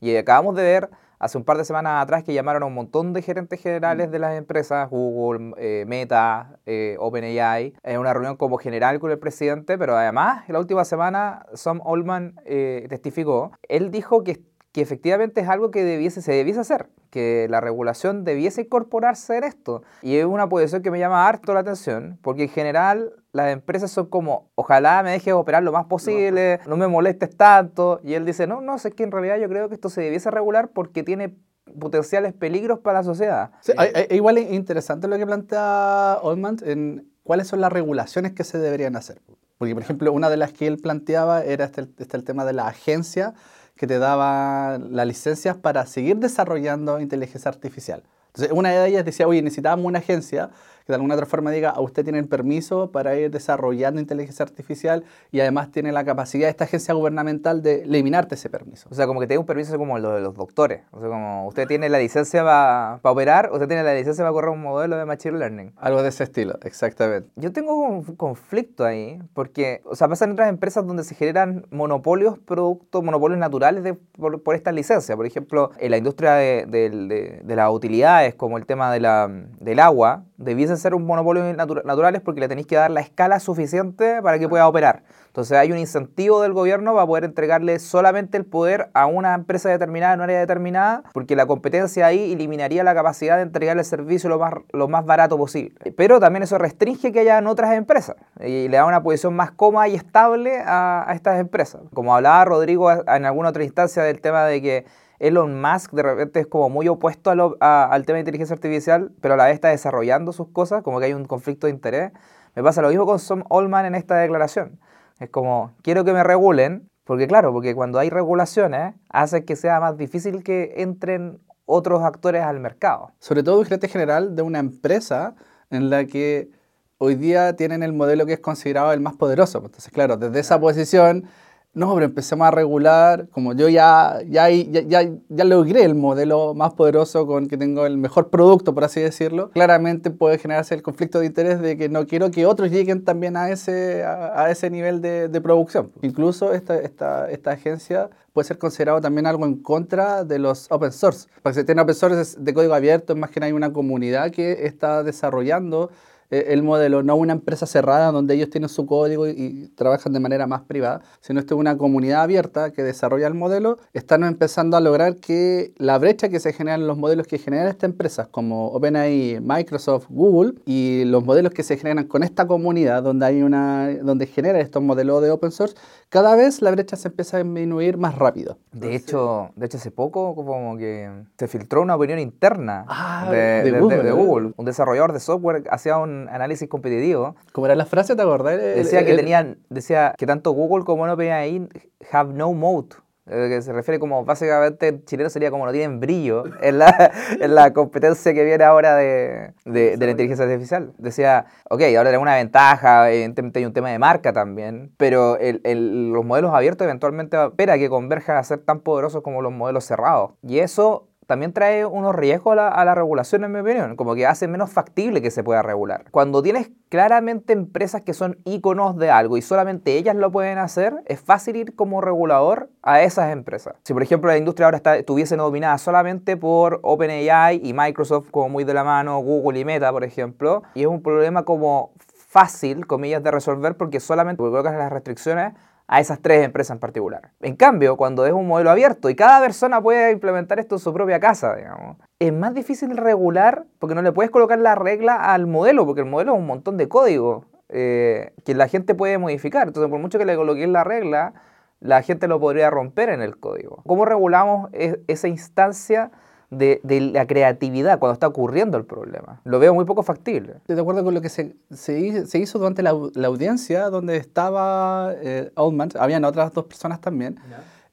Y 0.00 0.16
acabamos 0.16 0.54
de 0.54 0.62
ver 0.62 0.90
hace 1.20 1.36
un 1.36 1.44
par 1.44 1.58
de 1.58 1.64
semanas 1.64 2.02
atrás 2.02 2.24
que 2.24 2.32
llamaron 2.32 2.62
a 2.62 2.66
un 2.66 2.74
montón 2.74 3.12
de 3.12 3.22
gerentes 3.22 3.60
generales 3.60 4.10
de 4.10 4.18
las 4.18 4.36
empresas, 4.36 4.88
Google, 4.88 5.52
eh, 5.58 5.84
Meta, 5.86 6.58
eh, 6.66 6.96
OpenAI, 6.98 7.74
en 7.82 8.00
una 8.00 8.12
reunión 8.12 8.36
como 8.36 8.56
general 8.56 8.98
con 8.98 9.10
el 9.10 9.18
presidente, 9.18 9.76
pero 9.76 9.96
además, 9.96 10.44
en 10.48 10.54
la 10.54 10.60
última 10.60 10.84
semana, 10.84 11.46
Sam 11.52 11.80
Altman 11.84 12.40
eh, 12.46 12.86
testificó, 12.88 13.52
él 13.68 13.90
dijo 13.90 14.24
que, 14.24 14.40
que 14.72 14.80
efectivamente 14.82 15.40
es 15.40 15.48
algo 15.48 15.70
que 15.70 15.82
debiese, 15.84 16.22
se 16.22 16.32
debiese 16.32 16.60
hacer, 16.60 16.88
que 17.10 17.48
la 17.50 17.60
regulación 17.60 18.24
debiese 18.24 18.62
incorporarse 18.62 19.36
en 19.36 19.44
esto. 19.44 19.82
Y 20.02 20.16
es 20.16 20.24
una 20.24 20.48
posición 20.48 20.82
que 20.82 20.90
me 20.92 20.98
llama 21.00 21.26
harto 21.26 21.52
la 21.54 21.60
atención, 21.60 22.18
porque 22.22 22.44
en 22.44 22.48
general 22.50 23.12
las 23.32 23.52
empresas 23.52 23.90
son 23.90 24.06
como, 24.06 24.48
ojalá 24.54 25.02
me 25.02 25.10
dejes 25.10 25.34
operar 25.34 25.62
lo 25.64 25.72
más 25.72 25.86
posible, 25.86 26.60
no 26.68 26.76
me 26.76 26.86
molestes 26.86 27.36
tanto. 27.36 28.00
Y 28.04 28.14
él 28.14 28.24
dice, 28.24 28.46
no, 28.46 28.60
no, 28.60 28.76
es 28.76 28.82
que 28.94 29.02
en 29.02 29.10
realidad 29.10 29.38
yo 29.38 29.48
creo 29.48 29.68
que 29.68 29.74
esto 29.74 29.88
se 29.88 30.02
debiese 30.02 30.30
regular 30.30 30.68
porque 30.68 31.02
tiene 31.02 31.34
potenciales 31.78 32.32
peligros 32.32 32.78
para 32.80 33.00
la 33.00 33.04
sociedad. 33.04 33.50
Sí, 33.60 33.72
hay- 33.76 33.92
igual 34.10 34.38
es 34.38 34.52
interesante 34.52 35.08
lo 35.08 35.16
que 35.18 35.26
plantea 35.26 36.18
Oldman 36.22 36.56
en 36.64 37.08
cuáles 37.24 37.48
son 37.48 37.60
las 37.60 37.72
regulaciones 37.72 38.32
que 38.32 38.44
se 38.44 38.58
deberían 38.58 38.96
hacer. 38.96 39.20
Porque, 39.58 39.74
por 39.74 39.82
ejemplo, 39.82 40.12
una 40.12 40.30
de 40.30 40.36
las 40.38 40.52
que 40.52 40.66
él 40.66 40.78
planteaba 40.78 41.44
era 41.44 41.66
este, 41.66 41.86
este 41.98 42.16
el 42.16 42.24
tema 42.24 42.44
de 42.44 42.54
la 42.54 42.66
agencia 42.66 43.34
que 43.80 43.86
te 43.86 43.98
daba 43.98 44.76
las 44.76 45.06
licencias 45.06 45.56
para 45.56 45.86
seguir 45.86 46.18
desarrollando 46.18 47.00
inteligencia 47.00 47.48
artificial. 47.48 48.02
Entonces, 48.26 48.52
una 48.54 48.68
de 48.68 48.86
ellas 48.86 49.06
decía, 49.06 49.26
oye, 49.26 49.40
necesitábamos 49.40 49.86
una 49.86 50.00
agencia 50.00 50.50
que 50.90 50.92
de 50.92 50.96
alguna 50.96 51.14
otra 51.14 51.26
forma 51.26 51.50
diga, 51.50 51.70
a 51.70 51.80
usted 51.80 52.04
tiene 52.04 52.18
el 52.18 52.26
permiso 52.28 52.90
para 52.90 53.16
ir 53.16 53.30
desarrollando 53.30 54.00
inteligencia 54.00 54.44
artificial 54.44 55.04
y 55.30 55.40
además 55.40 55.70
tiene 55.70 55.92
la 55.92 56.04
capacidad 56.04 56.48
esta 56.48 56.64
agencia 56.64 56.94
gubernamental 56.94 57.62
de 57.62 57.82
eliminarte 57.82 58.34
ese 58.34 58.50
permiso. 58.50 58.88
O 58.90 58.94
sea, 58.94 59.06
como 59.06 59.20
que 59.20 59.26
te 59.26 59.34
dé 59.34 59.38
un 59.38 59.46
permiso 59.46 59.76
como 59.78 59.98
lo 59.98 60.12
de 60.14 60.20
los 60.20 60.34
doctores. 60.34 60.82
O 60.90 61.00
sea, 61.00 61.08
como 61.08 61.46
usted 61.46 61.66
tiene 61.66 61.88
la 61.88 61.98
licencia 61.98 62.42
para 62.44 63.00
operar, 63.02 63.50
usted 63.52 63.66
tiene 63.68 63.82
la 63.84 63.94
licencia 63.94 64.22
para 64.24 64.32
correr 64.32 64.50
un 64.50 64.62
modelo 64.62 64.96
de 64.96 65.04
Machine 65.04 65.38
Learning. 65.38 65.72
Algo 65.76 66.02
de 66.02 66.08
ese 66.10 66.24
estilo, 66.24 66.58
exactamente. 66.62 67.28
Yo 67.36 67.52
tengo 67.52 67.74
un 67.76 68.02
conflicto 68.16 68.84
ahí, 68.84 69.20
porque, 69.34 69.80
o 69.84 69.94
sea, 69.96 70.08
pasan 70.08 70.30
en 70.30 70.32
otras 70.34 70.48
empresas 70.48 70.86
donde 70.86 71.04
se 71.04 71.14
generan 71.14 71.66
monopolios, 71.70 72.38
productos, 72.38 73.02
monopolios 73.04 73.38
naturales 73.38 73.84
de- 73.84 73.94
por, 73.94 74.42
por 74.42 74.54
esta 74.54 74.72
licencia. 74.72 75.16
Por 75.16 75.26
ejemplo, 75.26 75.70
en 75.78 75.90
la 75.90 75.96
industria 75.96 76.32
de, 76.34 76.66
de- 76.66 77.40
de 77.44 77.56
las 77.56 77.70
utilidades, 77.70 78.34
como 78.34 78.58
el 78.58 78.66
tema 78.66 78.92
de 78.92 79.00
la, 79.00 79.28
del 79.60 79.78
agua, 79.80 80.24
debiesen 80.36 80.76
ser 80.80 80.94
un 80.94 81.06
monopolio 81.06 81.44
natu- 81.54 81.84
naturales 81.84 82.20
porque 82.22 82.40
le 82.40 82.48
tenéis 82.48 82.66
que 82.66 82.76
dar 82.76 82.90
la 82.90 83.00
escala 83.00 83.38
suficiente 83.38 84.20
para 84.22 84.38
que 84.38 84.48
pueda 84.48 84.66
operar. 84.66 85.04
Entonces 85.28 85.56
hay 85.56 85.70
un 85.70 85.78
incentivo 85.78 86.42
del 86.42 86.52
gobierno 86.52 86.92
para 86.92 87.06
poder 87.06 87.24
entregarle 87.24 87.78
solamente 87.78 88.36
el 88.36 88.44
poder 88.44 88.90
a 88.94 89.06
una 89.06 89.34
empresa 89.34 89.68
determinada 89.68 90.14
en 90.14 90.20
un 90.20 90.24
área 90.24 90.40
determinada, 90.40 91.04
porque 91.12 91.36
la 91.36 91.46
competencia 91.46 92.06
ahí 92.06 92.32
eliminaría 92.32 92.82
la 92.82 92.94
capacidad 92.94 93.36
de 93.36 93.42
entregarle 93.42 93.82
el 93.82 93.86
servicio 93.86 94.28
lo 94.28 94.40
más, 94.40 94.54
lo 94.72 94.88
más 94.88 95.04
barato 95.06 95.38
posible. 95.38 95.72
Pero 95.96 96.18
también 96.18 96.42
eso 96.42 96.58
restringe 96.58 97.12
que 97.12 97.20
hayan 97.20 97.46
otras 97.46 97.74
empresas 97.74 98.16
y 98.40 98.66
le 98.66 98.76
da 98.76 98.84
una 98.86 99.02
posición 99.04 99.34
más 99.36 99.52
cómoda 99.52 99.86
y 99.86 99.94
estable 99.94 100.60
a, 100.66 101.04
a 101.08 101.14
estas 101.14 101.38
empresas. 101.38 101.80
Como 101.94 102.16
hablaba 102.16 102.44
Rodrigo 102.44 102.90
en 102.90 103.24
alguna 103.24 103.50
otra 103.50 103.62
instancia 103.62 104.02
del 104.02 104.20
tema 104.20 104.44
de 104.46 104.60
que 104.60 104.84
Elon 105.20 105.60
Musk 105.60 105.92
de 105.92 106.02
repente 106.02 106.40
es 106.40 106.46
como 106.46 106.68
muy 106.68 106.88
opuesto 106.88 107.30
a 107.30 107.34
lo- 107.34 107.56
a- 107.60 107.84
al 107.84 108.04
tema 108.06 108.16
de 108.16 108.20
inteligencia 108.20 108.54
artificial, 108.54 109.12
pero 109.20 109.34
a 109.34 109.36
la 109.36 109.44
vez 109.44 109.54
está 109.54 109.68
desarrollando 109.68 110.32
sus 110.32 110.48
cosas, 110.48 110.82
como 110.82 110.98
que 110.98 111.04
hay 111.06 111.12
un 111.12 111.26
conflicto 111.26 111.66
de 111.66 111.72
interés. 111.72 112.10
Me 112.56 112.62
pasa 112.62 112.82
lo 112.82 112.88
mismo 112.88 113.06
con 113.06 113.18
Sam 113.20 113.44
Allman 113.50 113.86
en 113.86 113.94
esta 113.94 114.16
declaración. 114.16 114.80
Es 115.20 115.28
como, 115.30 115.72
quiero 115.82 116.04
que 116.04 116.12
me 116.12 116.24
regulen, 116.24 116.88
porque 117.04 117.26
claro, 117.28 117.52
porque 117.52 117.74
cuando 117.74 117.98
hay 117.98 118.08
regulaciones, 118.08 118.94
hace 119.10 119.44
que 119.44 119.54
sea 119.56 119.78
más 119.78 119.96
difícil 119.98 120.42
que 120.42 120.74
entren 120.78 121.38
otros 121.66 122.02
actores 122.02 122.42
al 122.42 122.58
mercado. 122.58 123.12
sobre 123.20 123.42
todo 123.42 123.58
un 123.60 123.64
gerente 123.64 123.86
general 123.88 124.34
de 124.34 124.42
una 124.42 124.58
empresa 124.58 125.34
en 125.70 125.90
la 125.90 126.04
que 126.06 126.50
hoy 126.98 127.14
día 127.14 127.54
tienen 127.54 127.82
el 127.82 127.92
modelo 127.92 128.26
que 128.26 128.32
es 128.32 128.40
considerado 128.40 128.92
el 128.92 129.00
más 129.00 129.14
poderoso. 129.14 129.58
Entonces, 129.58 129.92
claro, 129.92 130.16
desde 130.16 130.40
esa 130.40 130.58
posición 130.58 131.24
no, 131.72 131.94
pero 131.94 132.06
empecemos 132.06 132.48
a 132.48 132.50
regular, 132.50 133.28
como 133.30 133.54
yo 133.54 133.68
ya, 133.68 134.18
ya, 134.26 134.50
ya, 134.50 135.08
ya, 135.28 135.44
logré 135.44 135.84
el 135.84 135.94
modelo 135.94 136.52
más 136.52 136.74
poderoso 136.74 137.28
con 137.28 137.46
que 137.46 137.56
tengo 137.56 137.86
el 137.86 137.96
mejor 137.96 138.28
producto, 138.28 138.74
por 138.74 138.82
así 138.82 139.00
decirlo, 139.00 139.50
claramente 139.50 140.10
puede 140.10 140.38
generarse 140.38 140.74
el 140.74 140.82
conflicto 140.82 141.20
de 141.20 141.26
interés 141.26 141.60
de 141.60 141.76
que 141.76 141.88
no 141.88 142.06
quiero 142.08 142.32
que 142.32 142.44
otros 142.44 142.72
lleguen 142.72 143.04
también 143.04 143.36
a 143.36 143.50
ese, 143.50 144.02
a, 144.02 144.50
ese 144.50 144.68
nivel 144.68 145.00
de, 145.00 145.28
de, 145.28 145.40
producción. 145.40 145.92
Incluso 146.02 146.52
esta, 146.52 146.76
esta, 146.76 147.30
esta 147.30 147.52
agencia 147.52 148.10
puede 148.32 148.48
ser 148.48 148.58
considerado 148.58 149.00
también 149.00 149.28
algo 149.28 149.44
en 149.46 149.62
contra 149.62 150.24
de 150.24 150.40
los 150.40 150.66
open 150.72 150.90
source. 150.90 151.28
Porque 151.40 151.60
si 151.60 151.64
tiene 151.64 151.82
open 151.82 151.94
source 151.94 152.36
de 152.40 152.54
código 152.54 152.74
abierto, 152.74 153.12
es 153.12 153.18
más 153.18 153.30
que 153.30 153.38
nada 153.38 153.46
hay 153.46 153.52
una 153.52 153.72
comunidad 153.72 154.32
que 154.32 154.66
está 154.66 155.04
desarrollando 155.04 155.90
el 156.30 156.62
modelo, 156.62 157.02
no 157.02 157.16
una 157.16 157.32
empresa 157.32 157.66
cerrada 157.66 158.12
donde 158.12 158.34
ellos 158.34 158.50
tienen 158.50 158.68
su 158.68 158.86
código 158.86 159.28
y, 159.28 159.68
trabajan 159.74 160.12
de 160.12 160.20
manera 160.20 160.46
más 160.46 160.62
privada, 160.62 161.02
sino 161.20 161.40
esto 161.40 161.54
es 161.54 161.60
una 161.60 161.76
comunidad 161.76 162.22
abierta 162.22 162.72
que 162.72 162.82
desarrolla 162.82 163.26
el 163.26 163.34
modelo, 163.34 163.78
están 163.92 164.24
empezando 164.24 164.76
a 164.76 164.80
lograr 164.80 165.16
que 165.16 165.72
la 165.76 165.98
brecha 165.98 166.28
que 166.28 166.40
se 166.40 166.52
genera 166.52 166.76
en 166.76 166.86
los 166.86 166.98
modelos 166.98 167.26
que 167.26 167.38
generan 167.38 167.68
estas 167.68 167.90
empresas 167.90 168.28
como 168.28 168.68
OpenAI, 168.68 169.40
Microsoft, 169.40 170.06
Google 170.08 170.54
y 170.66 171.04
los 171.06 171.24
modelos 171.24 171.52
que 171.52 171.62
se 171.62 171.76
generan 171.76 172.06
con 172.06 172.22
esta 172.22 172.46
comunidad 172.46 173.02
donde 173.02 173.26
hay 173.26 173.42
una 173.42 173.90
donde 174.02 174.26
genera 174.26 174.60
estos 174.60 174.82
modelos 174.82 175.22
de 175.22 175.30
open 175.30 175.50
source, 175.50 175.74
cada 176.08 176.36
vez 176.36 176.62
la 176.62 176.70
brecha 176.70 176.96
se 176.96 177.08
empieza 177.08 177.36
a 177.36 177.42
disminuir 177.42 177.96
más 177.96 178.16
rápido. 178.16 178.58
De 178.72 178.94
hecho, 178.94 179.50
de 179.56 179.66
hecho 179.66 179.78
hace 179.78 179.90
poco 179.90 180.34
como 180.34 180.76
que 180.76 181.10
se 181.38 181.48
filtró 181.48 181.82
una 181.82 181.96
opinión 181.96 182.18
interna 182.18 182.84
ah, 182.88 183.28
de, 183.30 183.70
Google. 183.80 184.52
Un 184.56 184.64
desarrollador 184.64 185.12
de 185.12 185.20
software 185.20 185.64
hacía 185.70 185.98
un 185.98 186.19
análisis 186.28 186.68
competitivo. 186.68 187.36
¿Cómo 187.52 187.66
era 187.66 187.74
la 187.74 187.86
frase, 187.86 188.16
te 188.16 188.22
acordás? 188.22 188.58
Decía 188.58 189.04
que 189.04 189.14
tenían, 189.14 189.58
decía 189.68 190.14
que 190.16 190.26
tanto 190.26 190.52
Google 190.52 190.84
como 190.84 191.04
OpenAI 191.04 191.68
have 192.12 192.32
no 192.34 192.52
mode 192.52 192.96
eh, 193.30 193.48
que 193.48 193.62
se 193.62 193.72
refiere 193.72 194.00
como 194.00 194.24
básicamente 194.24 195.04
chileno 195.04 195.30
sería 195.30 195.52
como 195.52 195.64
no 195.64 195.70
tienen 195.70 196.00
brillo 196.00 196.44
en 196.62 196.78
la, 196.78 197.12
en 197.40 197.54
la 197.54 197.72
competencia 197.72 198.34
que 198.34 198.44
viene 198.44 198.64
ahora 198.64 198.96
de, 198.96 199.52
de, 199.64 199.96
la 199.96 200.10
inteligencia 200.10 200.44
artificial. 200.44 200.92
Decía, 200.98 201.46
ok, 201.68 201.82
ahora 201.96 202.10
tenemos 202.10 202.22
una 202.22 202.36
ventaja, 202.36 203.10
evidentemente 203.10 203.60
hay 203.60 203.66
un 203.66 203.72
tema 203.72 203.90
de 203.90 204.00
marca 204.00 204.32
también, 204.32 204.92
pero 204.96 205.38
el, 205.38 205.60
el, 205.64 206.10
los 206.10 206.24
modelos 206.24 206.52
abiertos 206.52 206.86
eventualmente 206.86 207.36
espera 207.44 207.78
que 207.78 207.88
converjan 207.88 208.36
a 208.36 208.42
ser 208.42 208.58
tan 208.64 208.80
poderosos 208.80 209.22
como 209.22 209.42
los 209.42 209.52
modelos 209.52 209.84
cerrados. 209.84 210.32
Y 210.42 210.58
eso 210.58 211.09
también 211.30 211.52
trae 211.52 211.86
unos 211.86 212.12
riesgos 212.12 212.58
a 212.58 212.84
la, 212.84 212.94
regulación, 212.96 213.44
en 213.44 213.52
mi 213.52 213.60
opinión, 213.60 213.94
como 213.94 214.16
que 214.16 214.26
hace 214.26 214.48
menos 214.48 214.68
factible 214.68 215.22
que 215.22 215.30
se 215.30 215.44
pueda 215.44 215.62
regular. 215.62 216.06
Cuando 216.10 216.42
tienes 216.42 216.72
claramente 216.88 217.52
empresas 217.52 218.02
que 218.02 218.14
son 218.14 218.40
íconos 218.44 218.96
de 218.96 219.12
algo 219.12 219.36
y 219.36 219.42
solamente 219.42 219.96
ellas 219.96 220.16
lo 220.16 220.32
pueden 220.32 220.58
hacer, 220.58 221.04
es 221.06 221.20
fácil 221.20 221.54
ir 221.54 221.76
como 221.76 222.00
regulador 222.00 222.68
a 222.82 223.02
esas 223.02 223.30
empresas. 223.30 223.76
Si 223.84 223.92
por 223.92 224.02
ejemplo 224.02 224.28
la 224.28 224.38
industria 224.38 224.66
ahora 224.66 224.78
está, 224.78 224.96
estuviese 224.96 225.36
dominada 225.36 225.78
solamente 225.78 226.36
por 226.36 226.80
OpenAI 226.82 227.60
y 227.62 227.74
Microsoft 227.74 228.32
como 228.32 228.48
muy 228.48 228.64
de 228.64 228.74
la 228.74 228.82
mano, 228.82 229.20
Google 229.20 229.60
y 229.60 229.64
Meta, 229.64 229.92
por 229.92 230.02
ejemplo, 230.02 230.64
y 230.74 230.80
es 230.80 230.88
un 230.88 231.00
problema 231.00 231.44
como 231.44 231.92
fácil, 232.12 232.88
comillas, 232.88 233.22
de 233.22 233.30
resolver 233.30 233.76
porque 233.76 234.00
solamente 234.00 234.42
colocas 234.42 234.74
las 234.74 234.90
restricciones 234.90 235.54
a 235.92 235.98
esas 235.98 236.22
tres 236.22 236.44
empresas 236.44 236.76
en 236.76 236.78
particular. 236.78 237.32
En 237.40 237.56
cambio, 237.56 237.96
cuando 237.96 238.24
es 238.24 238.32
un 238.32 238.46
modelo 238.46 238.70
abierto 238.70 239.10
y 239.10 239.16
cada 239.16 239.40
persona 239.40 239.82
puede 239.82 240.12
implementar 240.12 240.60
esto 240.60 240.76
en 240.76 240.78
su 240.78 240.94
propia 240.94 241.18
casa, 241.18 241.56
digamos, 241.56 241.96
es 242.20 242.32
más 242.32 242.54
difícil 242.54 242.96
regular 242.96 243.64
porque 243.80 243.96
no 243.96 244.02
le 244.02 244.12
puedes 244.12 244.30
colocar 244.30 244.60
la 244.60 244.76
regla 244.76 245.16
al 245.16 245.48
modelo, 245.48 245.84
porque 245.84 246.02
el 246.02 246.06
modelo 246.06 246.34
es 246.34 246.38
un 246.38 246.46
montón 246.46 246.76
de 246.76 246.88
código 246.88 247.44
eh, 247.70 248.32
que 248.44 248.54
la 248.54 248.68
gente 248.68 248.94
puede 248.94 249.18
modificar. 249.18 249.66
Entonces, 249.66 249.90
por 249.90 249.98
mucho 249.98 250.16
que 250.16 250.26
le 250.26 250.36
coloques 250.36 250.68
la 250.68 250.84
regla, 250.84 251.34
la 251.80 252.02
gente 252.02 252.28
lo 252.28 252.38
podría 252.38 252.70
romper 252.70 253.08
en 253.08 253.20
el 253.20 253.36
código. 253.40 253.82
¿Cómo 253.84 254.04
regulamos 254.04 254.70
e-, 254.72 255.00
esa 255.08 255.26
instancia? 255.26 256.12
De, 256.50 256.80
la 257.12 257.26
creatividad 257.26 257.98
cuando 257.98 258.14
está 258.14 258.26
ocurriendo 258.26 258.76
el 258.76 258.84
problema. 258.84 259.40
Lo 259.44 259.58
veo 259.58 259.74
muy 259.74 259.84
poco 259.84 260.02
factible. 260.02 260.54
Estoy 260.56 260.74
de 260.74 260.82
acuerdo 260.82 261.04
con 261.04 261.14
lo 261.14 261.20
que 261.20 261.28
se, 261.28 261.56
se, 261.70 261.98
hizo 262.38 262.58
durante 262.58 262.82
la, 262.82 262.90
audiencia, 262.90 263.88
donde 263.90 264.16
estaba 264.16 265.14
eh, 265.22 265.50
Oldman, 265.54 265.90
habían 265.98 266.24
otras 266.24 266.52
dos 266.52 266.66
personas 266.66 267.00
también. 267.00 267.38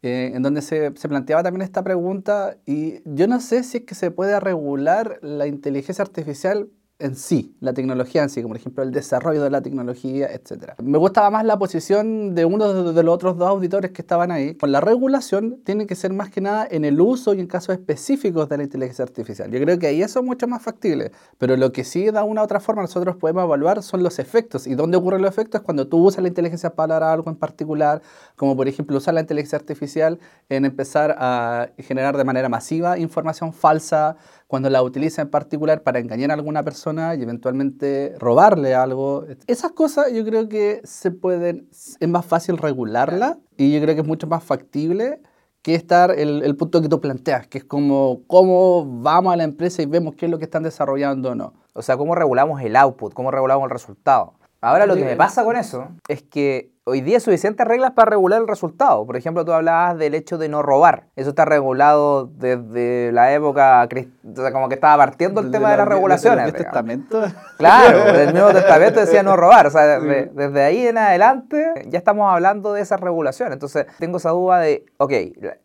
Eh, 0.04 0.32
en 0.36 0.44
donde 0.44 0.62
se, 0.62 0.96
se, 0.96 1.10
planteaba 1.10 1.42
también 1.42 1.64
esta 1.64 1.84
pregunta 1.84 2.56
y 2.68 3.02
yo 3.04 3.28
no 3.28 3.40
sé 3.40 3.64
si 3.64 3.80
es 3.80 3.84
que 3.84 3.96
se 3.96 4.12
puede 4.12 4.40
regular 4.40 5.18
la 5.24 5.48
inteligencia 5.48 6.04
artificial 6.04 6.70
en 7.00 7.16
sí, 7.16 7.56
la 7.60 7.74
tecnología 7.74 8.24
en 8.24 8.30
sí, 8.30 8.42
como 8.42 8.54
por 8.54 8.58
ejemplo 8.58 8.82
el 8.82 8.92
desarrollo 8.92 9.44
de 9.44 9.52
la 9.52 9.62
tecnología, 9.62 10.28
etc. 10.32 10.74
Me 10.82 10.98
gustaba 10.98 11.30
más 11.30 11.46
la 11.46 11.60
posición 11.60 12.34
de 12.34 12.44
uno 12.46 12.92
de 12.92 13.04
los 13.04 13.14
otros 13.14 13.38
dos 13.38 13.48
auditores 13.48 13.92
que 13.92 14.02
estaban 14.02 14.32
ahí. 14.32 14.56
Con 14.56 14.72
la 14.72 14.82
regulación 14.82 15.62
tiene 15.64 15.86
que 15.86 15.94
ser 15.94 16.12
más 16.14 16.32
que 16.32 16.42
nada 16.42 16.68
en 16.70 16.86
el 16.86 17.00
uso 17.00 17.36
y 17.36 17.40
en 17.40 17.46
casos 17.46 17.76
específicos 17.76 18.50
de 18.50 18.58
la 18.58 18.64
inteligencia 18.64 19.04
artificial. 19.04 19.52
Yo 19.52 19.60
creo 19.60 19.78
que 19.78 19.88
ahí 19.88 20.02
eso 20.02 20.20
es 20.20 20.26
mucho 20.26 20.48
más 20.48 20.64
factible, 20.64 21.12
pero 21.38 21.56
lo 21.56 21.72
que 21.72 21.84
sí 21.84 22.10
da 22.10 22.24
una 22.24 22.42
otra 22.42 22.60
forma 22.60 22.82
nosotros 22.82 23.16
podemos 23.18 23.44
evaluar 23.44 23.84
son 23.84 24.02
los 24.02 24.18
efectos. 24.18 24.66
¿Y 24.66 24.74
dónde 24.74 24.98
ocurren 24.98 25.22
los 25.22 25.30
efectos? 25.30 25.62
Cuando 25.62 25.88
tú 25.88 26.04
usas 26.04 26.24
la 26.24 26.30
inteligencia 26.30 26.74
para 26.74 27.14
algo 27.14 27.30
en 27.30 27.36
particular, 27.36 28.02
como 28.36 28.56
por 28.56 28.68
ejemplo 28.68 28.98
usar 28.98 29.14
la 29.14 29.22
inteligencia 29.22 29.60
artificial 29.60 30.20
en 30.50 30.66
empezar 30.66 31.16
a 31.20 31.70
generar 31.78 32.18
de 32.18 32.24
manera 32.24 32.50
masiva 32.50 32.98
información 32.98 33.54
falsa, 33.54 34.18
cuando 34.48 34.70
la 34.70 34.82
utiliza 34.82 35.22
en 35.22 35.30
particular 35.30 35.84
para 35.84 36.00
engañar 36.00 36.32
a 36.32 36.34
alguna 36.34 36.64
persona 36.64 37.16
y 37.16 37.22
eventualmente 37.22 38.16
robarle 38.18 38.74
algo. 38.74 39.26
Esas 39.46 39.74
cosas 39.74 40.12
yo 40.14 40.26
creo 40.26 40.48
que 40.48 40.82
se 40.84 41.12
pueden, 41.12 41.68
es 41.72 42.08
más 42.08 42.26
fácil 42.26 42.58
regularla 42.58 43.38
y 43.58 43.74
yo 43.74 43.82
creo 43.82 43.94
que 43.94 44.02
es 44.02 44.08
mucho 44.08 44.28
más 44.28 44.44
factible 44.44 45.22
que 45.62 45.76
estar 45.76 46.18
el, 46.18 46.44
el 46.44 46.56
punto 46.56 46.82
que 46.82 46.88
tú 46.88 47.02
planteas, 47.02 47.48
que 47.48 47.58
es 47.58 47.66
como 47.66 48.22
cómo 48.28 48.86
vamos 49.02 49.34
a 49.34 49.36
la 49.36 49.44
empresa 49.44 49.82
y 49.82 49.86
vemos 49.86 50.16
qué 50.16 50.26
es 50.26 50.32
lo 50.32 50.38
que 50.38 50.46
están 50.46 50.64
desarrollando 50.64 51.32
o 51.32 51.36
no. 51.36 51.54
O 51.74 51.82
sea, 51.82 51.98
cómo 51.98 52.16
regulamos 52.16 52.62
el 52.62 52.76
output, 52.78 53.14
cómo 53.14 53.32
regulamos 53.32 53.66
el 53.66 53.72
resultado. 53.72 54.36
Ahora 54.62 54.86
lo 54.86 54.96
que 54.96 55.04
me 55.04 55.16
pasa 55.16 55.44
con 55.44 55.56
eso 55.56 55.90
es 56.08 56.24
que 56.24 56.72
hoy 56.88 57.02
día 57.02 57.18
hay 57.18 57.20
suficientes 57.20 57.68
reglas 57.68 57.92
para 57.92 58.12
regular 58.12 58.42
el 58.42 58.48
resultado. 58.48 59.06
Por 59.06 59.18
ejemplo, 59.18 59.44
tú 59.44 59.52
hablabas 59.52 59.98
del 59.98 60.16
hecho 60.16 60.38
de 60.38 60.48
no 60.48 60.64
robar. 60.64 61.08
Eso 61.18 61.30
está 61.30 61.44
regulado 61.44 62.28
desde 62.28 63.12
la 63.12 63.34
época, 63.34 63.86
o 63.86 64.36
sea, 64.36 64.52
como 64.54 64.70
que 64.70 64.76
estaba 64.76 65.06
partiendo 65.06 65.42
el 65.42 65.52
tema 65.52 65.72
de 65.72 65.78
las 65.78 65.88
regulaciones. 65.88 66.46
¿El 66.46 66.54
Testamento? 66.54 67.24
Claro, 67.58 68.06
el 68.18 68.34
Nuevo 68.34 68.50
Testamento 68.54 69.02
decía 69.02 69.22
no 69.22 69.36
robar. 69.36 69.68
O 69.68 69.70
sea, 69.70 70.00
desde 70.00 70.64
ahí 70.64 70.88
en 70.88 70.98
adelante 70.98 71.74
ya 71.88 71.98
estamos 71.98 72.32
hablando 72.34 72.72
de 72.72 72.82
esas 72.82 73.02
regulaciones. 73.02 73.54
Entonces, 73.54 73.86
tengo 74.00 74.18
esa 74.18 74.30
duda 74.30 74.60
de, 74.60 74.86
ok, 74.98 75.12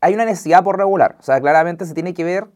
hay 0.00 0.14
una 0.14 0.25
necesidad 0.25 0.64
por 0.64 0.76
regular. 0.76 1.16
O 1.20 1.22
sea, 1.22 1.40
claramente 1.40 1.86
se 1.86 1.94
tiene 1.94 2.14
que 2.14 2.25
ver 2.25 2.48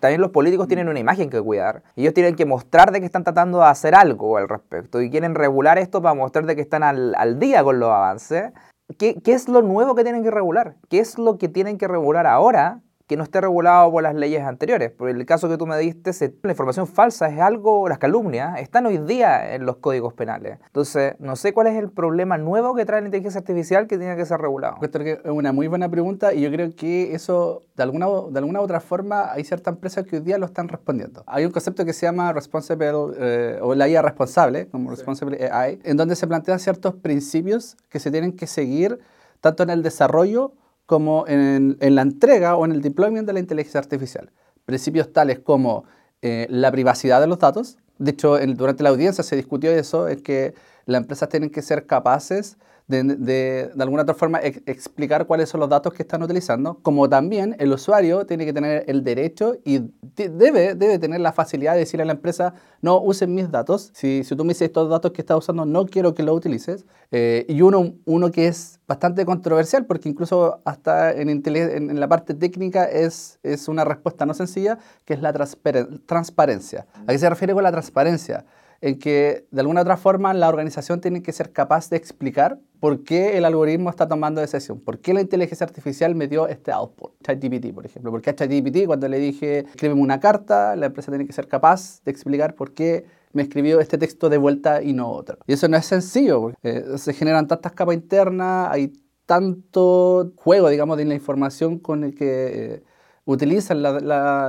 también 0.00 0.20
los 0.20 0.30
políticos 0.30 0.68
tienen 0.68 0.88
una 0.88 0.98
imagen 0.98 1.30
que 1.30 1.40
cuidar. 1.40 1.82
Ellos 1.96 2.14
tienen 2.14 2.36
que 2.36 2.46
mostrar 2.46 2.92
de 2.92 3.00
que 3.00 3.06
están 3.06 3.24
tratando 3.24 3.58
de 3.58 3.66
hacer 3.66 3.94
algo 3.94 4.36
al 4.36 4.48
respecto 4.48 5.00
y 5.00 5.10
quieren 5.10 5.34
regular 5.34 5.78
esto 5.78 6.02
para 6.02 6.14
mostrar 6.14 6.46
de 6.46 6.56
que 6.56 6.62
están 6.62 6.82
al, 6.82 7.14
al 7.16 7.38
día 7.38 7.62
con 7.64 7.80
los 7.80 7.90
avances. 7.90 8.52
¿Qué, 8.98 9.20
¿Qué 9.22 9.32
es 9.32 9.48
lo 9.48 9.62
nuevo 9.62 9.94
que 9.94 10.04
tienen 10.04 10.22
que 10.22 10.30
regular? 10.30 10.76
¿Qué 10.88 10.98
es 10.98 11.18
lo 11.18 11.38
que 11.38 11.48
tienen 11.48 11.78
que 11.78 11.88
regular 11.88 12.26
ahora 12.26 12.80
que 13.12 13.16
no 13.18 13.24
esté 13.24 13.42
regulado 13.42 13.92
por 13.92 14.02
las 14.02 14.14
leyes 14.14 14.42
anteriores. 14.42 14.90
Por 14.90 15.10
el 15.10 15.26
caso 15.26 15.46
que 15.46 15.58
tú 15.58 15.66
me 15.66 15.76
diste, 15.76 16.12
la 16.42 16.52
información 16.52 16.86
falsa 16.86 17.28
es 17.28 17.38
algo, 17.38 17.86
las 17.86 17.98
calumnias, 17.98 18.58
están 18.58 18.86
hoy 18.86 18.96
día 18.96 19.54
en 19.54 19.66
los 19.66 19.76
códigos 19.76 20.14
penales. 20.14 20.58
Entonces, 20.64 21.14
no 21.18 21.36
sé 21.36 21.52
cuál 21.52 21.66
es 21.66 21.76
el 21.76 21.90
problema 21.90 22.38
nuevo 22.38 22.74
que 22.74 22.86
trae 22.86 23.02
la 23.02 23.08
inteligencia 23.08 23.40
artificial 23.40 23.86
que 23.86 23.98
tiene 23.98 24.16
que 24.16 24.24
ser 24.24 24.40
regulado. 24.40 24.78
Es 24.80 25.18
una 25.26 25.52
muy 25.52 25.66
buena 25.66 25.90
pregunta 25.90 26.32
y 26.32 26.40
yo 26.40 26.50
creo 26.50 26.74
que 26.74 27.14
eso, 27.14 27.64
de 27.76 27.82
alguna, 27.82 28.06
de 28.30 28.38
alguna 28.38 28.62
otra 28.62 28.80
forma, 28.80 29.30
hay 29.30 29.44
ciertas 29.44 29.74
empresas 29.74 30.06
que 30.06 30.16
hoy 30.16 30.22
día 30.22 30.38
lo 30.38 30.46
están 30.46 30.68
respondiendo. 30.68 31.22
Hay 31.26 31.44
un 31.44 31.52
concepto 31.52 31.84
que 31.84 31.92
se 31.92 32.06
llama 32.06 32.32
responsible, 32.32 32.92
eh, 33.18 33.58
o 33.60 33.74
la 33.74 33.88
IA 33.88 34.00
responsable, 34.00 34.68
como 34.68 34.88
responsible 34.88 35.50
AI, 35.52 35.80
en 35.84 35.98
donde 35.98 36.16
se 36.16 36.26
plantean 36.26 36.58
ciertos 36.58 36.94
principios 36.94 37.76
que 37.90 38.00
se 38.00 38.10
tienen 38.10 38.32
que 38.32 38.46
seguir 38.46 39.00
tanto 39.42 39.64
en 39.64 39.68
el 39.68 39.82
desarrollo 39.82 40.54
como 40.86 41.24
en, 41.26 41.76
la 41.80 42.02
entrega 42.02 42.56
o 42.56 42.64
en 42.64 42.72
el 42.72 42.82
deployment 42.82 43.26
de 43.26 43.32
la 43.32 43.40
inteligencia 43.40 43.80
artificial. 43.80 44.30
Principios 44.64 45.12
tales 45.12 45.38
como 45.38 45.84
eh, 46.22 46.46
la 46.50 46.70
privacidad 46.70 47.20
de 47.20 47.26
los 47.26 47.38
datos. 47.38 47.78
De 47.98 48.12
hecho, 48.12 48.38
durante 48.38 48.82
la 48.82 48.90
audiencia 48.90 49.24
se 49.24 49.36
discutió 49.36 49.70
eso, 49.70 50.08
es 50.08 50.22
que 50.22 50.54
las 50.86 51.00
empresas 51.00 51.28
tienen 51.28 51.50
que 51.50 51.62
ser 51.62 51.86
capaces 51.86 52.56
de, 52.86 53.02
de, 53.04 53.70
alguna 53.78 54.02
otra 54.02 54.14
forma 54.14 54.40
explicar 54.40 55.26
cuáles 55.26 55.48
son 55.48 55.60
los 55.60 55.68
datos 55.68 55.92
que 55.92 56.02
están 56.02 56.22
utilizando, 56.22 56.78
como 56.82 57.08
también 57.08 57.56
el 57.58 57.72
usuario 57.72 58.26
tiene 58.26 58.44
que 58.44 58.52
tener 58.52 58.84
el 58.86 59.04
derecho 59.04 59.56
y 59.64 59.80
debe, 60.16 60.74
debe 60.74 60.98
tener 60.98 61.20
la 61.20 61.32
facilidad 61.32 61.74
de 61.74 61.80
decirle 61.80 62.02
a 62.02 62.06
la 62.06 62.12
empresa, 62.12 62.54
no 62.80 63.00
usen 63.00 63.34
mis 63.34 63.50
datos, 63.50 63.90
si, 63.94 64.24
si 64.24 64.36
tú 64.36 64.44
me 64.44 64.50
dices 64.50 64.66
estos 64.66 64.90
datos 64.90 65.12
que 65.12 65.22
estás 65.22 65.38
usando, 65.38 65.64
no 65.64 65.86
quiero 65.86 66.14
que 66.14 66.22
los 66.22 66.36
utilices. 66.36 66.84
Eh, 67.10 67.44
y 67.48 67.60
uno, 67.60 67.94
uno 68.04 68.30
que 68.30 68.48
es 68.48 68.80
bastante 68.86 69.24
controversial, 69.24 69.86
porque 69.86 70.08
incluso 70.08 70.60
hasta 70.64 71.12
en, 71.12 71.28
en, 71.28 72.00
la 72.00 72.08
parte 72.08 72.34
técnica 72.34 72.84
es, 72.84 73.38
es 73.42 73.68
una 73.68 73.84
respuesta 73.84 74.26
no 74.26 74.34
sencilla, 74.34 74.78
que 75.04 75.14
es 75.14 75.20
la 75.20 75.32
transparencia. 75.32 76.86
¿A 77.06 77.12
qué 77.12 77.18
se 77.18 77.28
refiere 77.28 77.54
con 77.54 77.62
la 77.62 77.70
transparencia? 77.70 78.44
En 78.82 78.98
que 78.98 79.46
de 79.50 79.60
alguna 79.60 79.80
otra 79.80 79.96
forma 79.96 80.34
la 80.34 80.48
organización 80.48 81.00
tiene 81.00 81.22
que 81.22 81.32
ser 81.32 81.52
capaz 81.52 81.88
de 81.88 81.96
explicar 81.96 82.58
por 82.80 83.04
qué 83.04 83.38
el 83.38 83.44
algoritmo 83.44 83.88
está 83.88 84.08
tomando 84.08 84.40
decisión, 84.40 84.80
por 84.80 84.98
qué 84.98 85.14
la 85.14 85.20
inteligencia 85.20 85.64
artificial 85.64 86.16
me 86.16 86.26
dio 86.26 86.48
este 86.48 86.72
output, 86.72 87.12
ChatGPT, 87.22 87.72
por 87.72 87.86
ejemplo, 87.86 88.10
porque 88.10 88.30
a 88.30 88.34
ChatGPT 88.34 88.86
cuando 88.86 89.08
le 89.08 89.20
dije 89.20 89.60
escríbeme 89.60 90.00
una 90.00 90.18
carta, 90.18 90.74
la 90.74 90.86
empresa 90.86 91.12
tiene 91.12 91.26
que 91.26 91.32
ser 91.32 91.46
capaz 91.46 92.02
de 92.04 92.10
explicar 92.10 92.56
por 92.56 92.74
qué 92.74 93.06
me 93.32 93.42
escribió 93.42 93.78
este 93.78 93.98
texto 93.98 94.28
de 94.28 94.36
vuelta 94.36 94.82
y 94.82 94.92
no 94.92 95.10
otro. 95.10 95.38
Y 95.46 95.52
eso 95.52 95.68
no 95.68 95.76
es 95.76 95.86
sencillo, 95.86 96.40
porque 96.40 96.56
eh, 96.62 96.98
se 96.98 97.12
generan 97.14 97.46
tantas 97.46 97.72
capas 97.72 97.94
internas, 97.94 98.68
hay 98.70 98.92
tanto 99.26 100.32
juego, 100.36 100.68
digamos, 100.68 100.98
de 100.98 101.04
la 101.04 101.14
información 101.14 101.78
con 101.78 102.04
el 102.04 102.14
que... 102.14 102.74
Eh, 102.74 102.82
utilizan 103.24 103.82
la, 103.82 104.00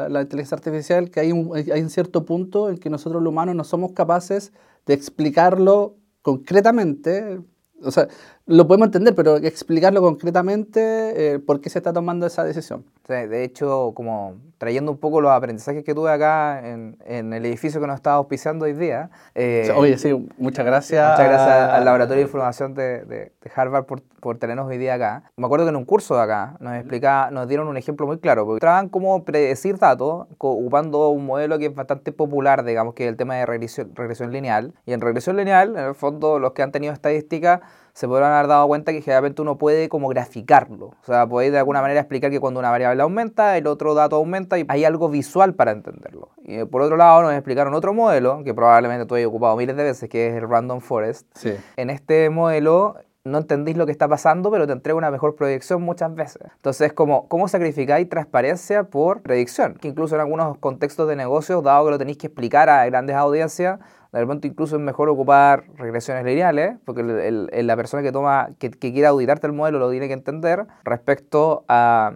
la, 0.10 0.22
inteligencia 0.22 0.56
artificial 0.56 1.12
que 1.12 1.20
hay 1.20 1.32
un, 1.32 1.56
hay 1.56 1.82
un 1.82 1.90
cierto 1.90 2.26
punto 2.26 2.70
en 2.70 2.78
que 2.78 2.90
nosotros 2.90 3.22
los 3.22 3.32
humanos 3.32 3.56
no 3.56 3.64
somos 3.64 3.92
capaces 3.92 4.52
de 4.86 4.94
explicarlo 4.94 5.96
concretamente, 6.22 7.42
o 7.84 7.92
sea, 7.92 8.08
lo 8.46 8.68
podemos 8.68 8.88
entender, 8.88 9.14
pero 9.14 9.38
explicarlo 9.38 10.02
concretamente 10.02 11.34
eh, 11.34 11.40
por 11.40 11.62
qué 11.62 11.70
se 11.70 11.80
está 11.80 11.94
tomando 11.94 12.26
esa 12.26 12.44
decisión. 12.44 12.86
De 13.08 13.44
hecho, 13.44 13.92
como 13.96 14.38
trayendo 14.58 14.94
un 14.94 14.98
poco 14.98 15.20
los 15.20 15.32
aprendizajes 15.32 15.84
que 15.84 15.94
tuve 15.94 16.10
acá 16.10 16.62
en, 16.66 16.98
en 17.06 17.34
el 17.34 17.46
edificio 17.46 17.82
que 17.82 17.88
nos 17.88 17.98
estaba 17.98 18.16
auspiciando 18.16 18.64
hoy 18.64 18.72
día. 18.72 19.10
Eh, 19.36 19.70
oye, 19.76 19.98
sí, 19.98 20.14
muchas 20.38 20.66
gracias. 20.66 21.12
Muchas 21.12 21.28
gracias 21.28 21.70
al 21.70 21.84
Laboratorio 21.84 22.24
de 22.24 22.28
Información 22.28 22.74
de, 22.74 23.04
de, 23.04 23.32
Harvard 23.54 23.86
por, 23.86 24.02
por, 24.22 24.38
tenernos 24.38 24.68
hoy 24.68 24.78
día 24.78 24.94
acá. 24.94 25.24
Me 25.36 25.46
acuerdo 25.46 25.66
que 25.66 25.70
en 25.72 25.76
un 25.76 25.84
curso 25.84 26.16
de 26.16 26.22
acá 26.22 26.56
nos, 26.62 26.76
explica, 26.76 27.30
nos 27.30 27.50
dieron 27.50 27.68
un 27.68 27.76
ejemplo 27.76 28.08
muy 28.08 28.20
claro, 28.20 28.46
porque 28.46 28.62
trabajan 28.62 28.88
cómo 28.88 29.26
predecir 29.26 29.78
datos 29.78 30.28
ocupando 30.38 31.10
un 31.10 31.26
modelo 31.26 31.60
que 31.60 31.66
es 31.66 31.76
bastante 31.76 32.14
popular, 32.14 32.64
digamos, 32.64 32.94
que 32.94 33.04
es 33.04 33.10
el 33.10 33.18
tema 33.18 33.36
de 33.36 33.46
regresión, 33.46 33.94
regresión 33.96 34.32
lineal. 34.32 34.74
Y 34.86 34.94
en 34.94 35.02
regresión 35.02 35.36
lineal, 35.36 35.76
en 35.76 35.84
el 35.84 35.96
fondo, 35.96 36.40
los 36.40 36.54
que 36.54 36.64
han 36.64 36.72
tenido 36.72 36.94
estadística 36.94 37.62
se 37.94 38.08
podrán 38.08 38.34
haber 38.34 38.48
dado 38.48 38.68
cuenta 38.68 38.92
que 38.92 39.02
generalmente 39.02 39.42
uno 39.42 39.58
puede 39.58 39.88
como 39.88 40.08
graficarlo. 40.10 40.88
O 40.88 41.06
sea, 41.06 41.28
podéis 41.28 41.52
de 41.52 41.60
alguna 41.60 41.82
manera 41.82 42.00
explicar 42.00 42.32
que 42.32 42.40
cuando 42.40 42.60
una 42.60 42.72
variable 42.72 43.04
aumenta, 43.04 43.56
el 43.58 43.68
otro 43.68 43.94
dato 43.94 44.16
aumenta 44.16 44.58
y 44.58 44.66
hay 44.68 44.84
algo 44.84 45.10
visual 45.10 45.54
para 45.54 45.72
entenderlo. 45.72 46.30
Y 46.44 46.56
eh, 46.56 46.66
por 46.66 46.82
otro 46.82 46.98
lado 46.98 47.22
nos 47.22 47.34
explicaron 47.34 47.74
otro 47.74 47.94
modelo, 47.94 48.44
que 48.44 48.54
probablemente 48.54 49.06
tú 49.06 49.16
hayas 49.16 49.28
ocupado 49.28 49.56
miles 49.56 49.78
de 49.78 49.84
veces, 49.84 50.10
que 50.10 50.28
es 50.28 50.36
el 50.36 50.50
Random 50.50 50.82
Forest. 50.82 51.28
Sí. 51.36 51.56
En 51.78 51.90
este 51.92 52.30
modelo 52.32 52.96
no 53.26 53.38
entendís 53.38 53.78
lo 53.78 53.86
que 53.86 53.92
está 53.92 54.08
pasando, 54.08 54.52
pero 54.52 54.68
te 54.68 54.74
entrega 54.74 54.98
una 54.98 55.12
mejor 55.12 55.36
proyección 55.36 55.82
muchas 55.82 56.14
veces. 56.14 56.42
Entonces, 56.56 56.92
como, 56.94 57.28
¿cómo 57.30 57.48
sacrificáis 57.48 58.10
transparencia 58.10 58.84
por 58.84 59.22
predicción? 59.22 59.76
Que 59.76 59.88
incluso 59.88 60.16
en 60.16 60.22
algunos 60.22 60.58
contextos 60.58 61.08
de 61.08 61.16
negocios, 61.16 61.64
dado 61.64 61.86
que 61.86 61.92
lo 61.92 61.98
tenéis 61.98 62.18
que 62.18 62.28
explicar 62.28 62.70
a 62.70 62.86
grandes 62.86 63.16
audiencias, 63.16 63.80
de 64.14 64.20
repente 64.20 64.48
incluso 64.48 64.76
es 64.76 64.82
mejor 64.82 65.10
ocupar 65.10 65.66
regresiones 65.76 66.24
lineales, 66.24 66.78
porque 66.86 67.02
la 67.04 67.76
persona 67.76 68.04
que 68.04 68.12
toma, 68.12 68.52
que, 68.60 68.70
quiere 68.70 69.08
auditarte 69.08 69.48
el 69.48 69.54
modelo 69.54 69.80
lo 69.80 69.90
tiene 69.90 70.08
que 70.08 70.14
entender 70.14 70.68
respecto 70.84 71.66
a, 71.68 72.16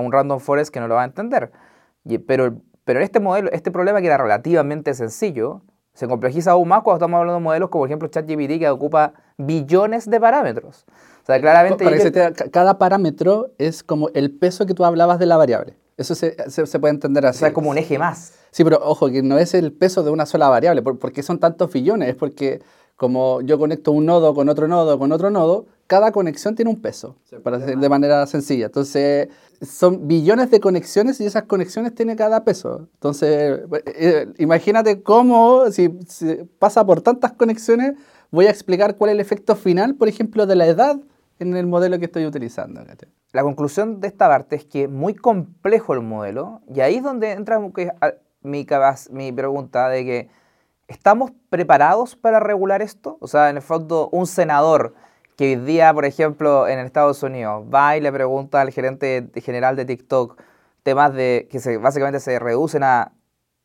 un 0.00 0.10
random 0.10 0.40
forest 0.40 0.74
que 0.74 0.80
no 0.80 0.88
lo 0.88 0.96
va 0.96 1.02
a 1.02 1.04
entender. 1.04 1.52
pero, 2.26 2.56
pero 2.84 2.98
en 2.98 3.04
este 3.04 3.20
modelo, 3.20 3.48
este 3.52 3.70
problema 3.70 4.00
que 4.00 4.08
era 4.08 4.18
relativamente 4.18 4.92
sencillo, 4.94 5.62
se 5.94 6.08
complejiza 6.08 6.50
aún 6.50 6.68
más 6.68 6.82
cuando 6.82 6.96
estamos 6.96 7.18
hablando 7.18 7.38
de 7.38 7.44
modelos 7.44 7.70
como 7.70 7.82
por 7.82 7.88
ejemplo 7.88 8.08
ChatGPT 8.08 8.58
que 8.58 8.68
ocupa 8.68 9.12
billones 9.38 10.10
de 10.10 10.20
parámetros. 10.20 10.84
O 11.22 11.26
sea, 11.26 11.40
claramente... 11.40 12.32
cada 12.50 12.76
parámetro 12.78 13.52
es 13.58 13.84
como 13.84 14.08
el 14.14 14.36
peso 14.36 14.66
que 14.66 14.74
tú 14.74 14.84
hablabas 14.84 15.20
de 15.20 15.26
la 15.26 15.36
variable. 15.36 15.76
Eso 15.96 16.14
se, 16.14 16.36
se, 16.50 16.78
puede 16.78 16.92
entender 16.92 17.24
así. 17.24 17.38
O 17.38 17.40
sea, 17.40 17.52
como 17.54 17.70
un 17.70 17.78
eje 17.78 17.98
más. 17.98 18.34
Sí, 18.50 18.64
pero 18.64 18.80
ojo, 18.82 19.08
que 19.08 19.22
no 19.22 19.38
es 19.38 19.54
el 19.54 19.72
peso 19.72 20.02
de 20.02 20.10
una 20.10 20.26
sola 20.26 20.48
variable. 20.48 20.82
¿Por, 20.82 21.12
qué 21.12 21.22
son 21.22 21.38
tantos 21.38 21.72
billones? 21.72 22.10
Es 22.10 22.14
porque 22.14 22.60
como 22.96 23.40
yo 23.42 23.58
conecto 23.58 23.92
un 23.92 24.06
nodo 24.06 24.34
con 24.34 24.48
otro 24.48 24.68
nodo 24.68 24.98
con 24.98 25.12
otro 25.12 25.30
nodo, 25.30 25.66
cada 25.86 26.12
conexión 26.12 26.54
tiene 26.54 26.70
un 26.70 26.80
peso, 26.80 27.16
para 27.42 27.58
decir 27.58 27.78
de 27.78 27.88
manera 27.88 28.26
sencilla. 28.26 28.66
Entonces, 28.66 29.28
son 29.62 30.06
billones 30.08 30.50
de 30.50 30.60
conexiones 30.60 31.20
y 31.20 31.26
esas 31.26 31.44
conexiones 31.44 31.94
tienen 31.94 32.16
cada 32.16 32.44
peso. 32.44 32.88
Entonces, 32.94 33.60
eh, 33.86 34.26
imagínate 34.38 35.02
cómo, 35.02 35.70
si, 35.70 35.88
pasa 36.58 36.84
por 36.84 37.00
tantas 37.00 37.32
conexiones, 37.32 37.94
voy 38.30 38.46
a 38.46 38.50
explicar 38.50 38.96
cuál 38.96 39.10
es 39.10 39.14
el 39.14 39.20
efecto 39.20 39.56
final, 39.56 39.94
por 39.94 40.08
ejemplo, 40.08 40.46
de 40.46 40.56
la 40.56 40.66
edad 40.66 40.98
en 41.38 41.56
el 41.56 41.66
modelo 41.66 41.98
que 41.98 42.06
estoy 42.06 42.26
utilizando. 42.26 42.82
La 43.32 43.42
conclusión 43.42 44.00
de 44.00 44.08
esta 44.08 44.28
parte 44.28 44.56
es 44.56 44.64
que 44.64 44.84
es 44.84 44.90
muy 44.90 45.14
complejo 45.14 45.94
el 45.94 46.00
modelo 46.00 46.62
y 46.72 46.80
ahí 46.80 46.96
es 46.96 47.02
donde 47.02 47.32
entra 47.32 47.58
mi, 47.58 48.66
mi 49.10 49.32
pregunta 49.32 49.88
de 49.88 50.04
que 50.04 50.30
¿estamos 50.88 51.32
preparados 51.50 52.16
para 52.16 52.40
regular 52.40 52.82
esto? 52.82 53.18
O 53.20 53.26
sea, 53.26 53.50
en 53.50 53.56
el 53.56 53.62
fondo, 53.62 54.08
un 54.12 54.26
senador 54.26 54.94
que 55.36 55.56
hoy 55.56 55.56
día, 55.56 55.92
por 55.92 56.04
ejemplo, 56.04 56.66
en 56.66 56.78
Estados 56.78 57.22
Unidos 57.22 57.64
va 57.72 57.96
y 57.96 58.00
le 58.00 58.10
pregunta 58.10 58.60
al 58.60 58.70
gerente 58.70 59.30
general 59.36 59.76
de 59.76 59.84
TikTok 59.84 60.40
temas 60.82 61.12
de 61.12 61.48
que 61.50 61.58
se, 61.58 61.78
básicamente 61.78 62.20
se 62.20 62.38
reducen 62.38 62.84
a 62.84 63.12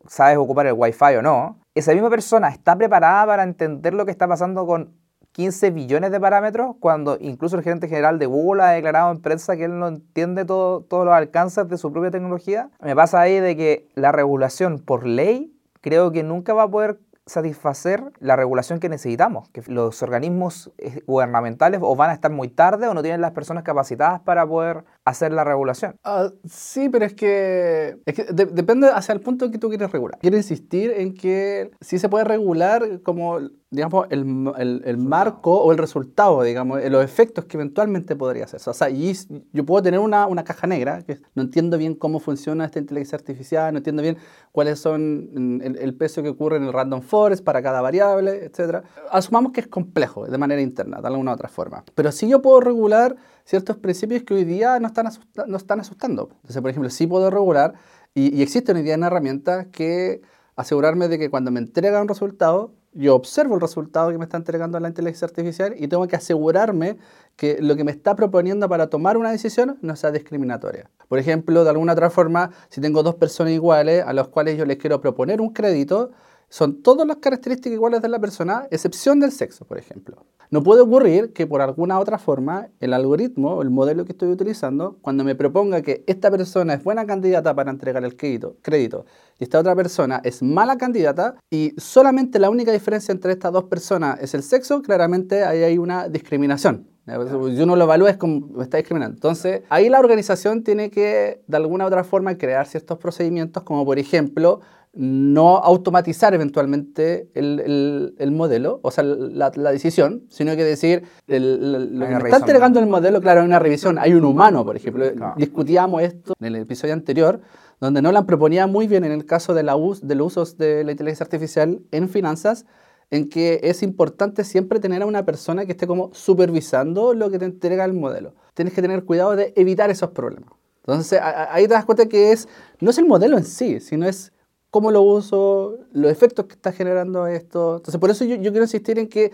¿sabes 0.08 0.38
ocupar 0.38 0.66
el 0.68 0.74
Wi-Fi 0.74 1.18
o 1.18 1.22
no? 1.22 1.60
Esa 1.75 1.94
misma 1.94 2.10
persona 2.10 2.50
está 2.50 2.75
preparada 2.75 3.25
para 3.25 3.44
entender 3.44 3.94
lo 3.94 4.06
que 4.06 4.12
está 4.12 4.28
pasando 4.28 4.66
con 4.66 4.96
15 5.34 5.72
billones 5.72 6.12
de 6.12 6.20
parámetros 6.20 6.76
cuando 6.80 7.18
incluso 7.20 7.56
el 7.56 7.64
gerente 7.64 7.88
general 7.88 8.20
de 8.20 8.26
Google 8.26 8.64
ha 8.64 8.70
declarado 8.70 9.12
en 9.12 9.22
prensa 9.22 9.56
que 9.56 9.66
él 9.66 9.80
no 9.80 9.88
entiende 9.88 10.46
todo, 10.46 10.82
todos 10.82 11.06
los 11.06 11.14
alcances 11.14 11.68
de 11.68 11.78
su 11.78 11.92
propia 11.92 12.12
tecnología. 12.12 12.70
Me 12.82 12.96
pasa 12.96 13.22
ahí 13.22 13.40
de 13.40 13.56
que 13.56 13.88
la 13.96 14.12
regulación 14.12 14.80
por 14.80 15.06
ley 15.06 15.54
creo 15.82 16.12
que 16.12 16.24
nunca 16.24 16.54
va 16.54 16.64
a 16.64 16.70
poder 16.70 17.00
satisfacer 17.26 18.12
la 18.20 18.36
regulación 18.36 18.80
que 18.80 18.90
necesitamos, 18.90 19.50
que 19.50 19.62
los 19.68 20.02
organismos 20.02 20.72
eh, 20.78 21.02
gubernamentales 21.06 21.80
o 21.84 21.96
van 21.96 22.10
a 22.10 22.14
estar 22.14 22.32
muy 22.32 22.50
tarde 22.50 22.88
o 22.88 22.94
no 22.94 23.02
tienen 23.02 23.22
las 23.22 23.32
personas 23.32 23.64
capacitadas 23.64 24.22
para 24.22 24.46
poder 24.46 24.84
hacer 25.05 25.31
la 25.34 25.43
regulación. 25.43 25.96
Ah, 26.03 26.29
sí, 26.46 26.89
pero 26.89 27.05
es 27.05 27.13
que, 27.13 27.98
depende 28.34 28.89
hacia 28.89 29.13
el 29.13 29.22
punto 29.22 29.50
que 29.51 29.58
tú 29.58 29.70
quieres 29.70 29.91
regular. 29.91 30.20
Quiero 30.20 30.38
insistir 30.38 30.91
en 30.91 31.13
que 31.13 31.72
sí 31.81 32.00
se 32.00 32.10
puede 32.10 32.24
regular 32.24 33.01
como 33.01 33.39
digamos, 33.72 34.05
el, 34.10 34.51
el, 34.58 34.81
el, 34.84 34.98
marco 34.98 35.55
o 35.55 35.72
el 35.72 35.77
resultado, 35.77 36.43
digamos, 36.43 36.84
los 36.89 37.05
efectos 37.05 37.46
que 37.46 37.55
eventualmente 37.55 38.17
podría 38.17 38.43
hacer. 38.43 38.60
O 38.65 38.74
sea, 38.74 38.89
y 38.89 39.13
yo 39.53 39.65
puedo 39.65 39.81
tener 39.81 40.01
una, 40.01 40.27
una, 40.27 40.43
caja 40.43 40.67
negra, 40.67 41.01
que 41.03 41.20
no 41.36 41.43
entiendo 41.43 41.77
bien 41.77 41.96
cómo 41.96 42.20
funciona 42.20 42.65
esta 42.65 42.79
inteligencia 42.79 43.15
artificial, 43.17 43.72
no 43.72 43.77
entiendo 43.77 44.01
bien 44.01 44.17
cuáles 44.51 44.77
son 44.79 45.29
mm, 45.34 45.62
el, 45.62 45.77
el 45.77 45.96
peso 45.96 46.22
que 46.22 46.27
ocurre 46.27 46.58
en 46.58 46.63
el 46.63 46.74
random 46.74 47.01
forest 47.01 47.46
para 47.46 47.62
cada 47.62 47.79
variable, 47.79 48.43
etc. 48.43 48.84
Asumamos 49.10 49.53
que 49.53 49.62
es 49.62 49.67
complejo 49.67 50.27
de 50.27 50.38
manera 50.38 50.62
interna, 50.62 51.00
de 51.00 51.08
alguna 51.08 51.31
u 51.31 51.34
otra 51.36 51.48
forma. 51.48 51.86
Pero 51.96 52.12
sí 52.12 52.27
yo 52.27 52.41
puedo 52.41 52.60
regular 52.60 53.15
ciertos 53.46 53.78
principios 53.78 54.24
que 54.24 54.34
hoy 54.34 54.44
día 54.44 54.80
no 54.80 54.88
están, 54.88 55.10
no 55.48 55.58
están 55.58 55.80
asustando. 55.80 56.30
Entonces, 56.36 56.62
por 56.62 56.70
ejemplo, 56.70 56.90
sí 56.90 57.08
puedo 57.08 57.30
regular, 57.30 57.74
y, 58.14 58.36
y 58.36 58.42
existe 58.42 58.74
hoy 58.74 58.82
día 58.82 58.96
una 58.96 59.08
herramienta 59.08 59.66
que 59.72 60.22
asegurarme 60.56 61.08
de 61.08 61.18
que 61.18 61.30
cuando 61.30 61.52
me 61.52 61.60
entrega 61.60 62.02
un 62.02 62.08
resultado, 62.08 62.74
yo 62.94 63.16
observo 63.16 63.56
el 63.56 63.62
resultado 63.62 64.12
que 64.12 64.18
me 64.18 64.26
está 64.26 64.38
entregando 64.38 64.80
la 64.80 64.90
inteligencia 64.90 65.26
artificial 65.26 65.74
y 65.78 65.88
tengo 65.88 66.08
que 66.08 66.18
asegurarme 66.18 66.98
que 67.38 67.62
lo 67.62 67.76
que 67.76 67.86
me 67.86 67.92
está 67.92 68.16
proponiendo 68.16 68.68
para 68.68 68.88
tomar 68.88 69.18
una 69.18 69.32
decisión 69.32 69.78
no 69.82 69.96
sea 69.96 70.12
discriminatoria. 70.12 70.90
Por 71.08 71.18
ejemplo, 71.18 71.64
de 71.64 71.70
alguna 71.70 71.94
otra 71.94 72.10
forma, 72.10 72.52
si 72.70 72.82
tengo 72.82 73.02
dos 73.02 73.16
personas 73.16 73.54
iguales 73.54 74.04
a 74.06 74.12
las 74.12 74.28
cuales 74.28 74.58
yo 74.58 74.66
les 74.66 74.78
quiero 74.78 75.00
proponer 75.00 75.40
un 75.40 75.54
crédito, 75.54 76.12
son 76.51 76.84
todas 76.84 77.08
las 77.08 77.17
características 77.17 77.72
iguales 77.72 78.01
de 78.01 78.10
la 78.10 78.20
persona, 78.20 78.67
excepción 78.72 79.22
del 79.22 79.31
sexo, 79.31 79.63
por 79.63 79.77
ejemplo. 79.77 80.25
No 80.50 80.62
puede 80.62 80.81
ocurrir 80.81 81.31
que 81.31 81.48
por 81.48 81.62
alguna 81.62 81.98
otra 81.98 82.17
forma 82.17 82.67
el 82.81 82.93
algoritmo 82.93 83.62
el 83.62 83.70
modelo 83.70 84.03
que 84.03 84.12
estoy 84.12 84.29
utilizando, 84.29 84.98
cuando 85.01 85.24
me 85.24 85.34
proponga 85.34 85.81
que 85.81 86.03
esta 86.08 86.29
persona 86.29 86.74
es 86.74 86.84
buena 86.84 87.05
candidata 87.05 87.55
para 87.55 87.72
entregar 87.72 88.03
el 88.03 88.17
crédito, 88.17 88.58
crédito 88.62 89.05
y 89.39 89.46
esta 89.46 89.60
otra 89.60 89.77
persona 89.77 90.20
es 90.25 90.43
mala 90.43 90.77
candidata 90.77 91.36
y 91.50 91.74
solamente 91.77 92.38
la 92.38 92.50
única 92.50 92.74
diferencia 92.74 93.13
entre 93.13 93.31
estas 93.31 93.53
dos 93.53 93.63
personas 93.63 94.20
es 94.22 94.34
el 94.34 94.43
sexo, 94.43 94.81
claramente 94.81 95.46
ahí 95.46 95.63
hay 95.63 95.77
una 95.77 96.10
discriminación. 96.10 96.91
Si 97.05 97.62
uno 97.62 97.75
lo 97.75 97.86
evalúa 97.86 98.12
es 98.12 98.17
como 98.17 98.48
me 98.48 98.63
está 98.63 98.77
discriminando. 98.77 99.15
Entonces, 99.15 99.63
ahí 99.70 99.89
la 99.89 100.00
organización 100.00 100.63
tiene 100.63 100.91
que, 100.91 101.41
de 101.48 101.58
alguna 101.58 101.86
otra 101.86 102.03
forma, 102.03 102.38
crear 102.38 102.67
ciertos 102.67 103.00
procedimientos, 103.00 103.63
como 103.63 103.84
por 103.86 103.98
ejemplo, 103.98 104.62
no 104.94 105.58
automatizar 105.58 106.34
eventualmente 106.34 107.30
el, 107.34 108.14
el, 108.18 108.32
modelo, 108.32 108.82
o 108.84 108.92
sea, 108.92 109.06
la, 109.06 109.52
la, 109.56 109.72
decisión, 109.72 110.24
sino 110.30 110.54
que 110.58 110.66
decir, 110.66 111.04
el, 111.28 111.98
lo 111.98 112.06
que 112.06 112.16
está 112.16 112.38
entregando 112.38 112.80
el 112.80 112.88
modelo, 112.88 113.22
claro, 113.22 113.42
hay 113.42 113.48
una 113.48 113.60
revisión, 113.60 113.98
hay 113.98 114.14
un 114.14 114.26
humano, 114.26 114.66
por 114.66 114.76
ejemplo. 114.76 115.06
Discutíamos 115.38 116.02
esto 116.02 116.34
en 116.40 116.48
el 116.48 116.56
episodio 116.58 116.94
anterior, 116.94 117.40
donde 117.80 118.02
Nolan 118.02 118.26
proponía 118.26 118.68
muy 118.68 118.88
bien 118.88 119.06
en 119.06 119.14
el 119.14 119.26
caso 119.26 119.54
de, 119.54 119.64
la 119.64 119.78
de 120.02 120.16
los 120.16 120.28
usos 120.28 120.58
de 120.58 120.84
la 120.84 120.92
inteligencia 120.92 121.24
artificial 121.24 121.80
en 121.92 122.10
finanzas, 122.10 122.66
en 123.12 123.30
que 123.30 123.62
es 123.64 123.84
importante 123.84 124.44
siempre 124.44 124.80
tener 124.80 125.04
a 125.04 125.06
una 125.06 125.26
persona 125.26 125.66
que 125.66 125.72
esté 125.72 125.88
como 125.88 126.14
supervisando 126.14 127.14
lo 127.14 127.30
que 127.30 127.40
te 127.40 127.46
entrega 127.46 127.86
el 127.86 127.94
modelo. 127.94 128.36
Tienes 128.54 128.74
que 128.74 128.82
tener 128.82 129.06
cuidado 129.06 129.38
de 129.38 129.54
evitar 129.56 129.90
esos 129.90 130.12
problemas. 130.12 130.50
Entonces, 130.80 131.20
ahí 131.22 131.68
te 131.68 131.74
das 131.74 131.86
cuenta 131.86 132.08
que 132.08 132.32
es, 132.32 132.48
no 132.80 132.90
es 132.90 132.98
el 132.98 133.06
modelo 133.06 133.38
en 133.38 133.46
sí, 133.46 133.80
sino 133.80 134.08
es 134.08 134.34
cómo 134.72 134.90
lo 134.90 135.01
uso, 135.01 135.78
los 135.92 136.12
efectos 136.12 136.46
que 136.46 136.54
está 136.54 136.72
generando 136.72 137.28
esto. 137.28 137.78
Entonces, 137.78 138.00
por 138.00 138.10
eso 138.10 138.25
yo, 138.25 138.38
quiero 138.40 138.62
insistir 138.62 138.98
en 138.98 139.08
que 139.08 139.32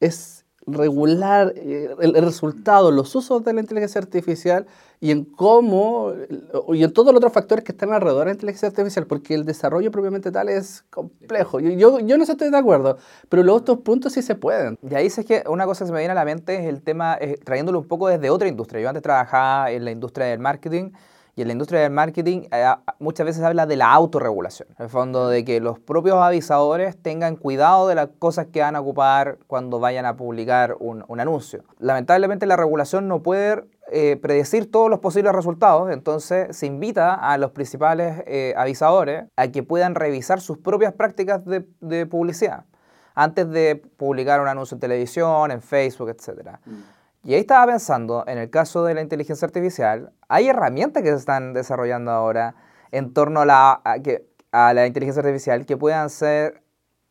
es 0.00 0.44
regular 0.66 1.52
eh, 1.56 1.94
el, 2.00 2.14
resultado, 2.14 2.90
los 2.90 3.14
usos 3.14 3.44
de 3.44 3.52
la 3.52 3.60
inteligencia 3.60 4.00
artificial 4.00 4.66
y 5.00 5.10
en 5.10 5.24
cómo, 5.24 6.12
y 6.72 6.82
en 6.82 6.92
todos 6.92 7.08
los 7.08 7.16
otros 7.16 7.32
factores 7.32 7.64
que 7.64 7.72
están 7.72 7.92
alrededor 7.92 8.20
de 8.20 8.26
la 8.26 8.32
inteligencia 8.32 8.68
artificial, 8.68 9.06
porque 9.06 9.34
el 9.34 9.44
desarrollo 9.44 9.90
propiamente 9.90 10.30
tal 10.30 10.48
es 10.48 10.82
complejo. 10.90 11.60
Yo, 11.60 11.98
yo, 12.00 12.16
no 12.18 12.24
estoy 12.24 12.50
de 12.50 12.56
acuerdo, 12.56 12.98
pero 13.28 13.42
los 13.42 13.56
otros 13.56 13.78
puntos 13.78 14.14
sí 14.14 14.22
se 14.22 14.34
pueden. 14.34 14.78
Y 14.88 14.94
ahí 14.94 15.06
es 15.06 15.24
que 15.26 15.42
una 15.46 15.66
cosa 15.66 15.84
que 15.84 15.88
se 15.88 15.92
me 15.92 15.98
viene 15.98 16.12
a 16.12 16.14
la 16.14 16.24
mente 16.24 16.56
es 16.56 16.66
el 16.66 16.82
tema, 16.82 17.18
trayéndolo 17.44 17.80
un 17.80 17.88
poco 17.88 18.08
desde 18.08 18.30
otra 18.30 18.48
industria. 18.48 18.80
Yo 18.80 18.88
antes 18.88 19.02
trabajaba 19.02 19.70
en 19.70 19.84
la 19.84 19.90
industria 19.90 20.26
del 20.26 20.38
marketing 20.38 20.90
y 21.40 21.42
en 21.42 21.48
la 21.48 21.52
industria 21.52 21.80
del 21.80 21.90
marketing 21.90 22.42
eh, 22.52 22.66
muchas 22.98 23.24
veces 23.24 23.42
habla 23.42 23.64
de 23.64 23.76
la 23.76 23.90
autorregulación. 23.94 24.68
En 24.78 24.84
el 24.84 24.90
fondo 24.90 25.28
de 25.30 25.42
que 25.42 25.58
los 25.58 25.78
propios 25.78 26.16
avisadores 26.16 27.00
tengan 27.00 27.36
cuidado 27.36 27.88
de 27.88 27.94
las 27.94 28.10
cosas 28.18 28.48
que 28.52 28.60
van 28.60 28.76
a 28.76 28.80
ocupar 28.80 29.38
cuando 29.46 29.80
vayan 29.80 30.04
a 30.04 30.18
publicar 30.18 30.76
un, 30.80 31.02
un 31.08 31.18
anuncio. 31.18 31.64
Lamentablemente 31.78 32.44
la 32.44 32.56
regulación 32.56 33.08
no 33.08 33.22
puede 33.22 33.64
eh, 33.90 34.18
predecir 34.20 34.70
todos 34.70 34.90
los 34.90 34.98
posibles 34.98 35.32
resultados, 35.32 35.90
entonces 35.90 36.54
se 36.54 36.66
invita 36.66 37.14
a 37.14 37.38
los 37.38 37.52
principales 37.52 38.22
eh, 38.26 38.52
avisadores 38.54 39.24
a 39.36 39.48
que 39.48 39.62
puedan 39.62 39.94
revisar 39.94 40.42
sus 40.42 40.58
propias 40.58 40.92
prácticas 40.92 41.42
de, 41.46 41.64
de, 41.80 42.04
publicidad 42.04 42.66
antes 43.14 43.48
de 43.48 43.76
publicar 43.96 44.42
un 44.42 44.48
anuncio 44.48 44.74
en 44.74 44.80
televisión, 44.80 45.50
en 45.50 45.62
Facebook, 45.62 46.10
etc. 46.10 46.58
Y 47.22 47.34
ahí 47.34 47.40
estaba 47.40 47.66
pensando, 47.66 48.24
en 48.26 48.38
el 48.38 48.48
caso 48.48 48.84
de 48.84 48.94
la 48.94 49.02
inteligencia 49.02 49.44
artificial, 49.44 50.12
hay 50.28 50.48
herramientas 50.48 51.02
que 51.02 51.10
se 51.10 51.16
están 51.16 51.52
desarrollando 51.52 52.10
ahora 52.10 52.54
en 52.92 53.12
torno 53.12 53.40
a 53.40 53.46
la, 53.46 53.82
que, 54.02 54.26
a 54.52 54.72
la 54.72 54.86
inteligencia 54.86 55.20
artificial 55.20 55.66
que 55.66 55.76
puedan 55.76 56.08
ser 56.08 56.62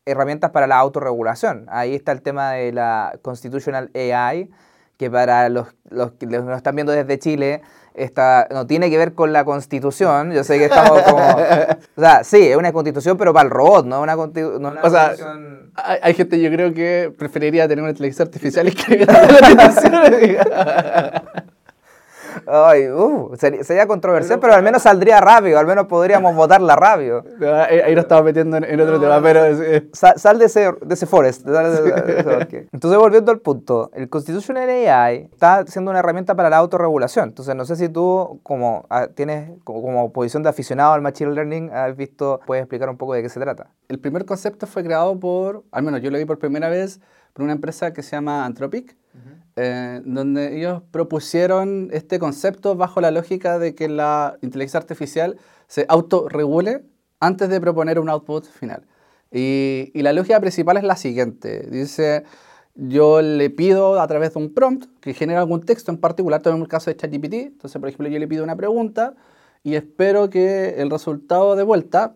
herramientas 0.06 0.50
para 0.50 0.66
la 0.66 0.78
autorregulación. 0.78 1.66
Ahí 1.68 1.94
está 1.94 2.10
el 2.10 2.22
tema 2.22 2.52
de 2.52 2.72
la 2.72 3.18
Constitutional 3.22 3.90
AI, 3.94 4.50
que 5.00 5.10
para 5.10 5.48
los, 5.48 5.68
los 5.88 6.12
que 6.12 6.26
nos 6.26 6.54
están 6.54 6.74
viendo 6.74 6.92
desde 6.92 7.18
Chile, 7.18 7.62
esta, 7.94 8.46
no 8.50 8.66
tiene 8.66 8.90
que 8.90 8.98
ver 8.98 9.14
con 9.14 9.32
la 9.32 9.46
constitución. 9.46 10.30
Yo 10.30 10.44
sé 10.44 10.58
que 10.58 10.66
estamos 10.66 11.00
como. 11.00 11.20
O 11.96 12.00
sea, 12.02 12.22
sí, 12.22 12.48
es 12.48 12.56
una 12.56 12.70
constitución, 12.70 13.16
pero 13.16 13.32
para 13.32 13.44
el 13.44 13.50
robot, 13.50 13.86
no 13.86 14.02
una, 14.02 14.14
constitu, 14.14 14.60
no 14.60 14.68
una 14.68 14.82
o 14.82 14.90
sea, 14.90 15.06
constitución. 15.06 15.72
Hay, 15.74 15.98
hay, 16.02 16.14
gente, 16.14 16.38
yo 16.38 16.50
creo 16.50 16.74
que 16.74 17.10
preferiría 17.16 17.66
tener 17.66 17.82
una 17.82 17.92
inteligencia 17.92 18.26
artificial 18.26 18.68
y 18.68 18.72
que 18.74 19.06
la 19.06 19.56
constitución. 19.56 20.42
Ay, 22.46 22.88
uh, 22.88 23.34
sería, 23.36 23.64
sería, 23.64 23.86
controversial, 23.86 24.38
pero, 24.38 24.50
pero, 24.50 24.54
al 24.54 24.62
menos 24.62 24.82
saldría 24.82 25.20
rápido, 25.20 25.58
al 25.58 25.66
menos 25.66 25.86
podríamos 25.86 26.34
votarla 26.34 26.76
rápido. 26.76 27.24
No, 27.38 27.54
ahí 27.84 27.94
nos 27.94 28.04
estamos 28.04 28.24
metiendo 28.24 28.56
en, 28.56 28.64
en 28.64 28.80
otro 28.80 28.94
no, 28.94 29.00
tema, 29.00 29.22
pero... 29.22 29.44
Eh. 29.46 29.88
Sal, 29.92 30.18
sal, 30.18 30.38
de 30.38 30.46
ese, 30.46 30.72
de 30.82 30.94
ese 30.94 31.06
forest. 31.06 31.46
De, 31.46 31.52
de, 31.52 32.22
de, 32.22 32.68
Entonces, 32.72 32.98
volviendo 32.98 33.32
al 33.32 33.40
punto, 33.40 33.90
el 33.94 34.08
Constitutional 34.08 34.68
AI 34.68 35.28
está 35.32 35.64
siendo 35.66 35.90
una 35.90 36.00
herramienta 36.00 36.34
para 36.34 36.50
la 36.50 36.58
autorregulación. 36.58 37.28
Entonces, 37.28 37.54
no 37.54 37.64
sé 37.64 37.76
si 37.76 37.88
tú, 37.88 38.40
como 38.42 38.86
ah, 38.90 39.08
tienes 39.08 39.50
como, 39.64 39.82
como, 39.82 40.12
posición 40.12 40.42
de 40.42 40.48
aficionado 40.48 40.92
al 40.92 41.02
Machine 41.02 41.32
Learning, 41.32 41.70
has 41.72 41.96
visto, 41.96 42.40
puedes 42.46 42.62
explicar 42.62 42.88
un 42.88 42.96
poco 42.96 43.14
de 43.14 43.22
qué 43.22 43.28
se 43.28 43.40
trata. 43.40 43.70
El 43.88 43.98
primer 43.98 44.24
concepto 44.24 44.66
fue 44.66 44.84
creado 44.84 45.18
por, 45.18 45.64
al 45.72 45.82
menos 45.82 46.00
yo 46.02 46.10
lo 46.10 46.18
vi 46.18 46.24
por 46.24 46.38
primera 46.38 46.68
vez, 46.68 47.00
por 47.32 47.44
una 47.44 47.52
empresa 47.52 47.92
que 47.92 48.02
se 48.02 48.12
llama 48.12 48.44
Anthropic. 48.44 48.96
Eh, 49.62 50.00
donde 50.04 50.56
ellos 50.56 50.82
propusieron 50.90 51.90
este 51.92 52.18
concepto 52.18 52.76
bajo 52.76 53.02
la 53.02 53.10
lógica 53.10 53.58
de 53.58 53.74
que 53.74 53.88
la 53.88 54.38
inteligencia 54.40 54.78
artificial 54.78 55.36
se 55.66 55.84
autorregule 55.88 56.84
antes 57.20 57.50
de 57.50 57.60
proponer 57.60 57.98
un 57.98 58.08
output 58.08 58.46
final. 58.46 58.86
Y, 59.30 59.90
y, 59.92 60.02
la 60.02 60.14
lógica 60.14 60.40
principal 60.40 60.78
es 60.78 60.82
la 60.82 60.96
siguiente. 60.96 61.68
Dice, 61.70 62.24
yo 62.74 63.20
le 63.20 63.50
pido 63.50 64.00
a 64.00 64.06
través 64.06 64.32
de 64.32 64.40
un 64.40 64.54
prompt 64.54 64.86
que 65.00 65.12
genere 65.12 65.38
algún 65.38 65.60
texto 65.60 65.90
en 65.90 65.98
particular, 65.98 66.40
tomemos 66.40 66.64
el 66.64 66.70
caso 66.70 66.90
de 66.90 66.96
ChatGPT, 66.96 67.34
entonces 67.34 67.78
por 67.78 67.88
ejemplo 67.88 68.08
yo 68.08 68.18
le 68.18 68.26
pido 68.26 68.42
una 68.42 68.56
pregunta 68.56 69.14
y 69.62 69.74
espero 69.74 70.30
que 70.30 70.80
el 70.80 70.90
resultado 70.90 71.54
de 71.54 71.62
vuelta, 71.64 72.14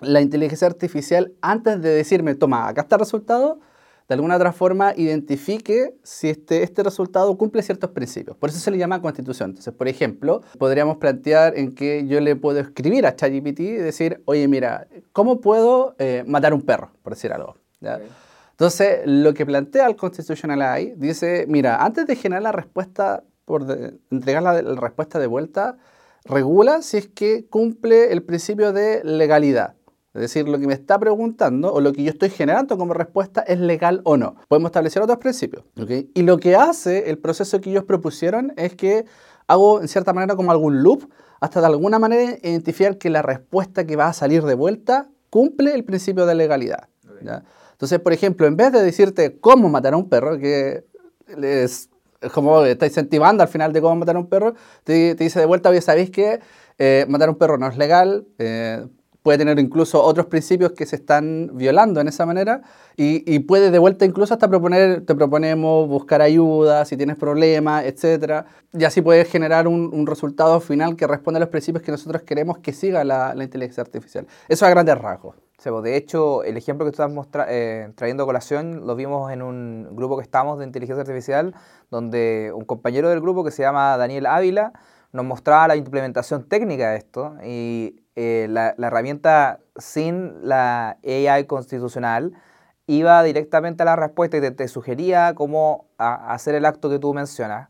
la 0.00 0.20
inteligencia 0.20 0.66
artificial, 0.66 1.32
antes 1.40 1.80
de 1.80 1.88
decirme, 1.88 2.34
toma, 2.34 2.68
acá 2.68 2.82
está 2.82 2.96
el 2.96 3.00
resultado, 3.00 3.60
de 4.08 4.14
alguna 4.14 4.36
otra 4.36 4.52
forma 4.52 4.92
identifique 4.96 5.94
si 6.02 6.28
este, 6.28 6.62
este 6.62 6.82
resultado 6.82 7.36
cumple 7.36 7.62
ciertos 7.62 7.90
principios. 7.90 8.36
Por 8.36 8.50
eso 8.50 8.58
se 8.58 8.70
le 8.70 8.78
llama 8.78 9.00
constitución. 9.00 9.50
Entonces, 9.50 9.72
por 9.72 9.88
ejemplo, 9.88 10.42
podríamos 10.58 10.98
plantear 10.98 11.56
en 11.56 11.74
que 11.74 12.06
yo 12.06 12.20
le 12.20 12.36
puedo 12.36 12.60
escribir 12.60 13.06
a 13.06 13.14
ChatGPT 13.16 13.60
y 13.60 13.72
decir, 13.72 14.22
oye, 14.24 14.46
mira, 14.48 14.86
¿cómo 15.12 15.40
puedo 15.40 15.94
eh, 15.98 16.24
matar 16.26 16.54
un 16.54 16.62
perro? 16.62 16.92
Por 17.02 17.14
decir 17.14 17.32
algo. 17.32 17.56
Okay. 17.80 18.08
Entonces, 18.52 19.00
lo 19.06 19.34
que 19.34 19.46
plantea 19.46 19.86
el 19.86 19.96
Constitutional 19.96 20.62
AI 20.62 20.94
dice, 20.96 21.46
mira, 21.48 21.82
antes 21.82 22.06
de 22.06 22.16
generar 22.16 22.42
la 22.42 22.52
respuesta, 22.52 23.24
por 23.44 23.64
de, 23.66 23.98
entregar 24.10 24.42
la, 24.42 24.62
la 24.62 24.80
respuesta 24.80 25.18
de 25.18 25.26
vuelta, 25.26 25.78
regula 26.24 26.82
si 26.82 26.98
es 26.98 27.08
que 27.08 27.46
cumple 27.46 28.12
el 28.12 28.22
principio 28.22 28.72
de 28.72 29.02
legalidad. 29.04 29.74
Es 30.14 30.20
decir, 30.20 30.46
lo 30.46 30.58
que 30.58 30.66
me 30.66 30.74
está 30.74 30.98
preguntando 30.98 31.72
o 31.72 31.80
lo 31.80 31.92
que 31.92 32.02
yo 32.02 32.10
estoy 32.10 32.28
generando 32.28 32.76
como 32.76 32.92
respuesta 32.92 33.40
es 33.42 33.58
legal 33.58 34.02
o 34.04 34.18
no. 34.18 34.36
Podemos 34.48 34.68
establecer 34.68 35.02
otros 35.02 35.18
principios. 35.18 35.64
¿okay? 35.80 36.10
Y 36.14 36.22
lo 36.22 36.38
que 36.38 36.54
hace 36.54 37.08
el 37.10 37.18
proceso 37.18 37.60
que 37.62 37.70
ellos 37.70 37.84
propusieron 37.84 38.52
es 38.56 38.74
que 38.74 39.06
hago 39.46 39.80
en 39.80 39.88
cierta 39.88 40.12
manera 40.12 40.36
como 40.36 40.50
algún 40.50 40.82
loop 40.82 41.08
hasta 41.40 41.60
de 41.60 41.66
alguna 41.66 41.98
manera 41.98 42.38
identificar 42.42 42.98
que 42.98 43.08
la 43.08 43.22
respuesta 43.22 43.86
que 43.86 43.96
va 43.96 44.08
a 44.08 44.12
salir 44.12 44.42
de 44.42 44.54
vuelta 44.54 45.08
cumple 45.30 45.74
el 45.74 45.84
principio 45.84 46.26
de 46.26 46.34
legalidad. 46.34 46.88
Okay. 47.10 47.26
¿ya? 47.26 47.42
Entonces, 47.72 47.98
por 47.98 48.12
ejemplo, 48.12 48.46
en 48.46 48.56
vez 48.56 48.70
de 48.70 48.82
decirte 48.82 49.40
cómo 49.40 49.70
matar 49.70 49.94
a 49.94 49.96
un 49.96 50.08
perro, 50.10 50.38
que 50.38 50.84
es 51.42 51.88
como 52.34 52.62
está 52.64 52.86
incentivando 52.86 53.42
al 53.42 53.48
final 53.48 53.72
de 53.72 53.80
cómo 53.80 53.96
matar 53.96 54.16
a 54.16 54.18
un 54.18 54.28
perro, 54.28 54.54
te, 54.84 55.14
te 55.14 55.24
dice 55.24 55.40
de 55.40 55.46
vuelta, 55.46 55.70
oye, 55.70 55.80
¿sabéis 55.80 56.10
que 56.10 56.38
eh, 56.78 57.06
matar 57.08 57.28
a 57.28 57.32
un 57.32 57.38
perro 57.38 57.58
no 57.58 57.66
es 57.66 57.76
legal? 57.76 58.26
Eh, 58.38 58.86
puede 59.22 59.38
tener 59.38 59.58
incluso 59.58 60.02
otros 60.02 60.26
principios 60.26 60.72
que 60.72 60.86
se 60.86 60.96
están 60.96 61.50
violando 61.54 62.00
en 62.00 62.08
esa 62.08 62.26
manera 62.26 62.62
y, 62.96 63.22
y, 63.32 63.40
puede 63.40 63.70
de 63.70 63.78
vuelta 63.78 64.04
incluso 64.04 64.34
hasta 64.34 64.48
proponer, 64.48 65.04
te 65.06 65.14
proponemos 65.14 65.88
buscar 65.88 66.20
ayuda 66.22 66.84
si 66.84 66.96
tienes 66.96 67.16
problemas, 67.16 67.84
etc. 67.84 68.46
Y 68.72 68.84
así 68.84 69.00
puedes 69.00 69.28
generar 69.30 69.68
un, 69.68 69.90
un, 69.92 70.06
resultado 70.06 70.60
final 70.60 70.96
que 70.96 71.06
responda 71.06 71.38
a 71.38 71.40
los 71.40 71.48
principios 71.48 71.82
que 71.82 71.92
nosotros 71.92 72.22
queremos 72.22 72.58
que 72.58 72.72
siga 72.72 73.04
la, 73.04 73.34
la 73.34 73.44
inteligencia 73.44 73.82
artificial. 73.82 74.26
Eso 74.48 74.66
a 74.66 74.70
grandes 74.70 74.98
rasgos. 74.98 75.36
Pues, 75.62 75.84
de 75.84 75.96
hecho, 75.96 76.42
el 76.42 76.56
ejemplo 76.56 76.84
que 76.84 76.92
tú 76.92 77.02
eh, 77.48 77.92
trayendo 77.94 78.24
a 78.24 78.26
colación 78.26 78.86
lo 78.86 78.96
vimos 78.96 79.30
en 79.30 79.42
un 79.42 79.94
grupo 79.94 80.16
que 80.16 80.22
estamos 80.22 80.58
de 80.58 80.64
inteligencia 80.64 81.02
artificial, 81.02 81.54
donde 81.90 82.52
un 82.54 82.64
compañero 82.64 83.08
del 83.08 83.20
grupo 83.20 83.44
que 83.44 83.52
se 83.52 83.62
llama 83.62 83.96
Daniel 83.96 84.26
Ávila 84.26 84.72
nos 85.12 85.24
mostraba 85.24 85.68
la 85.68 85.76
implementación 85.76 86.48
técnica 86.48 86.90
de 86.90 86.96
esto 86.96 87.36
y 87.44 88.01
eh, 88.16 88.46
la, 88.50 88.74
la, 88.76 88.86
herramienta 88.88 89.60
sin 89.76 90.46
la 90.46 90.98
AI 91.04 91.46
constitucional 91.46 92.34
iba 92.86 93.22
directamente 93.22 93.82
a 93.82 93.86
la 93.86 93.96
respuesta 93.96 94.36
y 94.36 94.40
te, 94.40 94.50
te 94.50 94.68
sugería 94.68 95.34
cómo 95.34 95.86
a, 95.98 96.32
hacer 96.32 96.54
el 96.54 96.66
acto 96.66 96.90
que 96.90 96.98
tú 96.98 97.14
mencionas. 97.14 97.68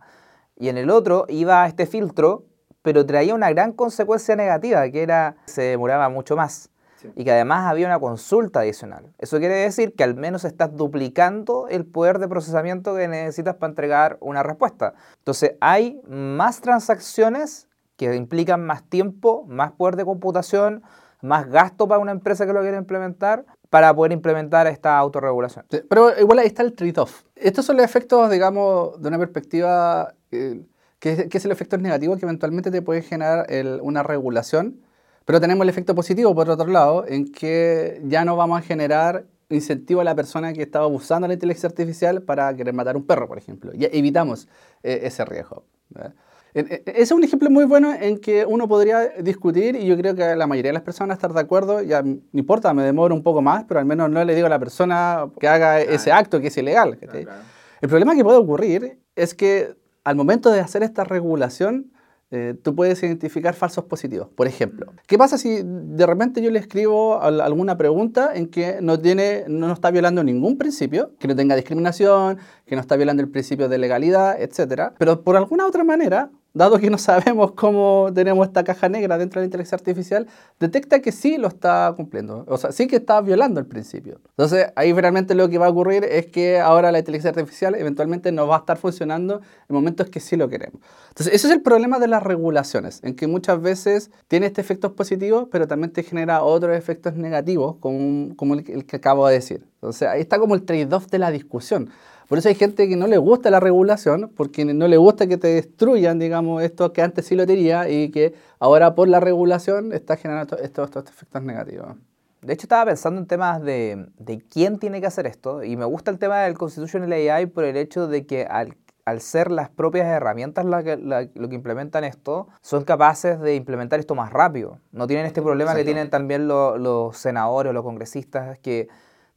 Y 0.56 0.68
en 0.68 0.78
el 0.78 0.90
otro 0.90 1.26
iba 1.28 1.62
a 1.62 1.66
este 1.66 1.86
filtro, 1.86 2.44
pero 2.82 3.06
traía 3.06 3.34
una 3.34 3.50
gran 3.50 3.72
consecuencia 3.72 4.36
negativa, 4.36 4.88
que 4.90 5.02
era 5.02 5.36
se 5.46 5.62
demoraba 5.62 6.08
mucho 6.08 6.36
más. 6.36 6.70
Sí. 6.96 7.10
Y 7.16 7.24
que 7.24 7.32
además 7.32 7.68
había 7.68 7.86
una 7.86 7.98
consulta 7.98 8.60
adicional. 8.60 9.12
Eso 9.18 9.38
quiere 9.38 9.54
decir 9.54 9.94
que 9.94 10.04
al 10.04 10.14
menos 10.14 10.44
estás 10.44 10.74
duplicando 10.76 11.66
el 11.68 11.84
poder 11.84 12.18
de 12.20 12.28
procesamiento 12.28 12.94
que 12.94 13.08
necesitas 13.08 13.56
para 13.56 13.70
entregar 13.70 14.18
una 14.20 14.42
respuesta. 14.42 14.94
Entonces 15.18 15.54
hay 15.60 16.00
más 16.06 16.60
transacciones 16.60 17.68
que 18.10 18.16
implican 18.16 18.64
más 18.64 18.82
tiempo, 18.84 19.44
más 19.48 19.72
poder 19.72 19.96
de 19.96 20.04
computación, 20.04 20.82
más 21.22 21.48
gasto 21.48 21.86
para 21.88 22.00
una 22.00 22.12
empresa 22.12 22.46
que 22.46 22.52
lo 22.52 22.60
quiere 22.60 22.76
implementar 22.76 23.44
para 23.70 23.94
poder 23.94 24.12
implementar 24.12 24.66
esta 24.66 24.98
autorregulación. 24.98 25.64
Pero 25.88 26.18
igual 26.20 26.40
ahí 26.40 26.46
está 26.46 26.62
el 26.62 26.74
trade-off. 26.74 27.22
Estos 27.36 27.64
son 27.64 27.78
los 27.78 27.84
efectos, 27.86 28.30
digamos, 28.30 29.00
de 29.00 29.08
una 29.08 29.18
perspectiva, 29.18 30.12
eh, 30.30 30.60
que, 30.98 31.28
que, 31.30 31.38
es 31.38 31.44
el 31.46 31.52
efecto 31.52 31.78
negativo 31.78 32.16
que 32.18 32.26
eventualmente 32.26 32.70
te 32.70 32.82
puede 32.82 33.00
generar 33.00 33.50
el, 33.50 33.80
una 33.80 34.02
regulación, 34.02 34.82
pero 35.24 35.40
tenemos 35.40 35.62
el 35.62 35.70
efecto 35.70 35.94
positivo, 35.94 36.34
por 36.34 36.50
otro 36.50 36.66
lado, 36.66 37.06
en 37.06 37.32
que 37.32 38.02
ya 38.04 38.26
no 38.26 38.36
vamos 38.36 38.58
a 38.58 38.62
generar 38.62 39.24
incentivo 39.48 40.02
a 40.02 40.04
la 40.04 40.14
persona 40.14 40.52
que 40.52 40.62
estaba 40.62 40.86
usando 40.86 41.26
la 41.28 41.34
inteligencia 41.34 41.68
artificial 41.68 42.22
para 42.22 42.54
querer 42.54 42.74
matar 42.74 42.96
un 42.96 43.06
perro, 43.06 43.28
por 43.28 43.38
ejemplo. 43.38 43.72
Ya 43.74 43.88
evitamos 43.92 44.48
eh, 44.82 45.00
ese 45.04 45.24
riesgo. 45.24 45.64
¿verdad? 45.88 46.14
Ese 46.54 46.82
es 46.84 47.10
un 47.12 47.24
ejemplo 47.24 47.48
muy 47.48 47.64
bueno 47.64 47.94
en 47.94 48.18
que 48.18 48.44
uno 48.44 48.68
podría 48.68 49.08
discutir 49.20 49.74
y 49.74 49.86
yo 49.86 49.96
creo 49.96 50.14
que 50.14 50.36
la 50.36 50.46
mayoría 50.46 50.68
de 50.68 50.74
las 50.74 50.82
personas 50.82 51.16
estar 51.16 51.32
de 51.32 51.40
acuerdo, 51.40 51.82
ya 51.82 52.02
no 52.02 52.20
importa, 52.34 52.74
me 52.74 52.82
demoro 52.82 53.14
un 53.14 53.22
poco 53.22 53.40
más, 53.40 53.64
pero 53.64 53.80
al 53.80 53.86
menos 53.86 54.10
no 54.10 54.22
le 54.22 54.34
digo 54.34 54.46
a 54.46 54.50
la 54.50 54.58
persona 54.58 55.30
que 55.40 55.48
haga 55.48 55.76
claro. 55.78 55.90
ese 55.90 56.12
acto 56.12 56.40
que 56.40 56.48
es 56.48 56.56
ilegal. 56.56 56.98
Claro, 56.98 57.20
claro. 57.22 57.42
El 57.80 57.88
problema 57.88 58.14
que 58.14 58.22
puede 58.22 58.38
ocurrir 58.38 58.98
es 59.16 59.34
que 59.34 59.76
al 60.04 60.14
momento 60.14 60.50
de 60.50 60.60
hacer 60.60 60.82
esta 60.82 61.04
regulación, 61.04 61.90
eh, 62.30 62.54
tú 62.62 62.74
puedes 62.74 63.02
identificar 63.02 63.54
falsos 63.54 63.84
positivos. 63.84 64.28
Por 64.28 64.46
ejemplo, 64.46 64.92
¿qué 65.06 65.18
pasa 65.18 65.36
si 65.36 65.60
de 65.62 66.06
repente 66.06 66.40
yo 66.40 66.50
le 66.50 66.58
escribo 66.58 67.20
alguna 67.20 67.76
pregunta 67.76 68.30
en 68.34 68.46
que 68.46 68.78
no, 68.80 68.98
tiene, 68.98 69.44
no 69.48 69.70
está 69.72 69.90
violando 69.90 70.24
ningún 70.24 70.56
principio, 70.56 71.12
que 71.18 71.28
no 71.28 71.36
tenga 71.36 71.56
discriminación, 71.56 72.38
que 72.64 72.74
no 72.74 72.80
está 72.80 72.96
violando 72.96 73.22
el 73.22 73.28
principio 73.28 73.68
de 73.68 73.78
legalidad, 73.78 74.40
etcétera, 74.40 74.94
pero 74.98 75.22
por 75.22 75.36
alguna 75.36 75.66
otra 75.66 75.84
manera 75.84 76.30
dado 76.54 76.78
que 76.78 76.90
no 76.90 76.98
sabemos 76.98 77.52
cómo 77.52 78.10
tenemos 78.14 78.46
esta 78.46 78.64
caja 78.64 78.88
negra 78.88 79.18
dentro 79.18 79.40
de 79.40 79.44
la 79.44 79.46
inteligencia 79.46 79.76
artificial, 79.76 80.26
detecta 80.58 81.00
que 81.00 81.12
sí 81.12 81.36
lo 81.36 81.48
está 81.48 81.92
cumpliendo. 81.96 82.44
O 82.48 82.56
sea, 82.56 82.72
sí 82.72 82.86
que 82.86 82.96
está 82.96 83.20
violando 83.20 83.60
el 83.60 83.66
principio. 83.66 84.20
Entonces, 84.30 84.66
ahí 84.76 84.92
realmente 84.92 85.34
lo 85.34 85.48
que 85.48 85.58
va 85.58 85.66
a 85.66 85.70
ocurrir 85.70 86.04
es 86.04 86.26
que 86.26 86.60
ahora 86.60 86.92
la 86.92 86.98
inteligencia 86.98 87.30
artificial 87.30 87.74
eventualmente 87.74 88.32
no 88.32 88.46
va 88.46 88.56
a 88.56 88.58
estar 88.60 88.78
funcionando 88.78 89.40
en 89.68 89.74
momentos 89.74 90.08
que 90.08 90.20
sí 90.20 90.36
lo 90.36 90.48
queremos. 90.48 90.80
Entonces, 91.08 91.34
ese 91.34 91.48
es 91.48 91.52
el 91.52 91.62
problema 91.62 91.98
de 91.98 92.08
las 92.08 92.22
regulaciones, 92.22 93.00
en 93.02 93.14
que 93.14 93.26
muchas 93.26 93.60
veces 93.60 94.10
tiene 94.28 94.46
este 94.46 94.62
efectos 94.62 94.92
positivos, 94.92 95.48
pero 95.50 95.66
también 95.66 95.92
te 95.92 96.02
genera 96.02 96.42
otros 96.42 96.76
efectos 96.76 97.14
negativos, 97.14 97.76
como, 97.80 98.34
como 98.36 98.54
el, 98.54 98.86
que 98.86 98.96
acabo 98.96 99.26
de 99.26 99.34
decir. 99.34 99.66
Entonces, 99.74 100.08
ahí 100.08 100.20
está 100.20 100.38
como 100.38 100.54
el 100.54 100.62
trade-off 100.62 101.08
de 101.08 101.18
la 101.18 101.30
discusión. 101.30 101.90
Por 102.32 102.38
eso 102.38 102.48
hay 102.48 102.54
gente 102.54 102.88
que 102.88 102.96
no 102.96 103.08
le 103.08 103.18
gusta 103.18 103.50
la 103.50 103.60
regulación, 103.60 104.32
porque 104.34 104.64
no 104.64 104.88
le 104.88 104.96
gusta 104.96 105.26
que 105.26 105.36
te 105.36 105.48
destruyan, 105.48 106.18
digamos, 106.18 106.62
esto 106.62 106.90
que 106.94 107.02
antes 107.02 107.26
sí 107.26 107.36
lo 107.36 107.46
tenía 107.46 107.90
y 107.90 108.10
que 108.10 108.32
ahora 108.58 108.94
por 108.94 109.06
la 109.08 109.20
regulación 109.20 109.92
está 109.92 110.16
generando 110.16 110.56
estos, 110.56 110.88
efectos 110.96 111.42
negativos. 111.42 111.94
De 112.40 112.54
hecho, 112.54 112.62
estaba 112.62 112.86
pensando 112.86 113.20
en 113.20 113.26
temas 113.26 113.60
de, 113.60 114.06
de, 114.16 114.40
quién 114.48 114.78
tiene 114.78 115.02
que 115.02 115.08
hacer 115.08 115.26
esto, 115.26 115.62
y 115.62 115.76
me 115.76 115.84
gusta 115.84 116.10
el 116.10 116.18
tema 116.18 116.38
del 116.38 116.56
Constitutional 116.56 117.12
AI 117.12 117.44
por 117.44 117.64
el 117.64 117.76
hecho 117.76 118.08
de 118.08 118.24
que 118.24 118.46
al, 118.46 118.78
al 119.04 119.20
ser 119.20 119.50
las 119.50 119.68
propias 119.68 120.06
herramientas 120.06 120.64
lo 120.64 121.48
que 121.50 121.54
implementan 121.54 122.02
esto, 122.02 122.48
son 122.62 122.84
capaces 122.84 123.40
de 123.40 123.56
implementar 123.56 124.00
esto 124.00 124.14
más 124.14 124.32
rápido. 124.32 124.78
No 124.90 125.06
tienen 125.06 125.26
este 125.26 125.42
problema 125.42 125.74
que 125.74 125.84
tienen 125.84 126.08
también 126.08 126.48
los 126.48 127.14
senadores 127.14 127.68
o 127.68 127.72
los 127.74 127.82
congresistas 127.82 128.58
que 128.60 128.88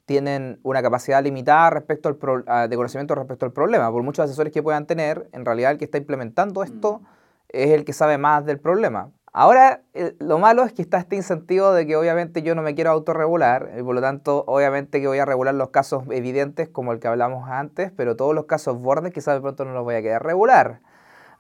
tienen 0.05 0.59
una 0.63 0.81
capacidad 0.81 1.23
limitada 1.23 1.71
respecto 1.71 2.09
al 2.09 2.69
de 2.69 2.75
conocimiento 2.75 3.15
respecto 3.15 3.45
al 3.45 3.51
problema. 3.51 3.91
Por 3.91 4.03
muchos 4.03 4.25
asesores 4.25 4.53
que 4.53 4.63
puedan 4.63 4.85
tener, 4.85 5.29
en 5.33 5.45
realidad 5.45 5.71
el 5.71 5.77
que 5.77 5.85
está 5.85 5.97
implementando 5.97 6.63
esto 6.63 6.99
mm. 6.99 7.05
es 7.49 7.69
el 7.71 7.85
que 7.85 7.93
sabe 7.93 8.17
más 8.17 8.45
del 8.45 8.59
problema. 8.59 9.11
Ahora, 9.37 9.81
lo 10.19 10.39
malo 10.39 10.63
es 10.63 10.71
que 10.71 10.81
está 10.81 10.97
este 10.97 11.17
incentivo 11.17 11.73
de 11.73 11.85
que 11.85 11.97
obviamente 11.97 12.41
yo 12.41 12.55
no 12.55 12.61
me 12.61 12.73
quiero 12.73 12.91
autorregular 12.91 13.69
y 13.77 13.83
por 13.83 13.93
lo 13.93 13.99
tanto 13.99 14.45
obviamente 14.47 15.01
que 15.01 15.07
voy 15.07 15.19
a 15.19 15.25
regular 15.25 15.53
los 15.53 15.71
casos 15.71 16.05
evidentes 16.09 16.69
como 16.69 16.93
el 16.93 17.01
que 17.01 17.09
hablamos 17.09 17.49
antes, 17.49 17.91
pero 17.91 18.15
todos 18.15 18.33
los 18.33 18.45
casos 18.45 18.79
bordes 18.79 19.11
quizás 19.11 19.35
de 19.35 19.41
pronto 19.41 19.65
no 19.65 19.73
los 19.73 19.83
voy 19.83 19.95
a 19.95 20.01
querer 20.01 20.23
regular. 20.23 20.79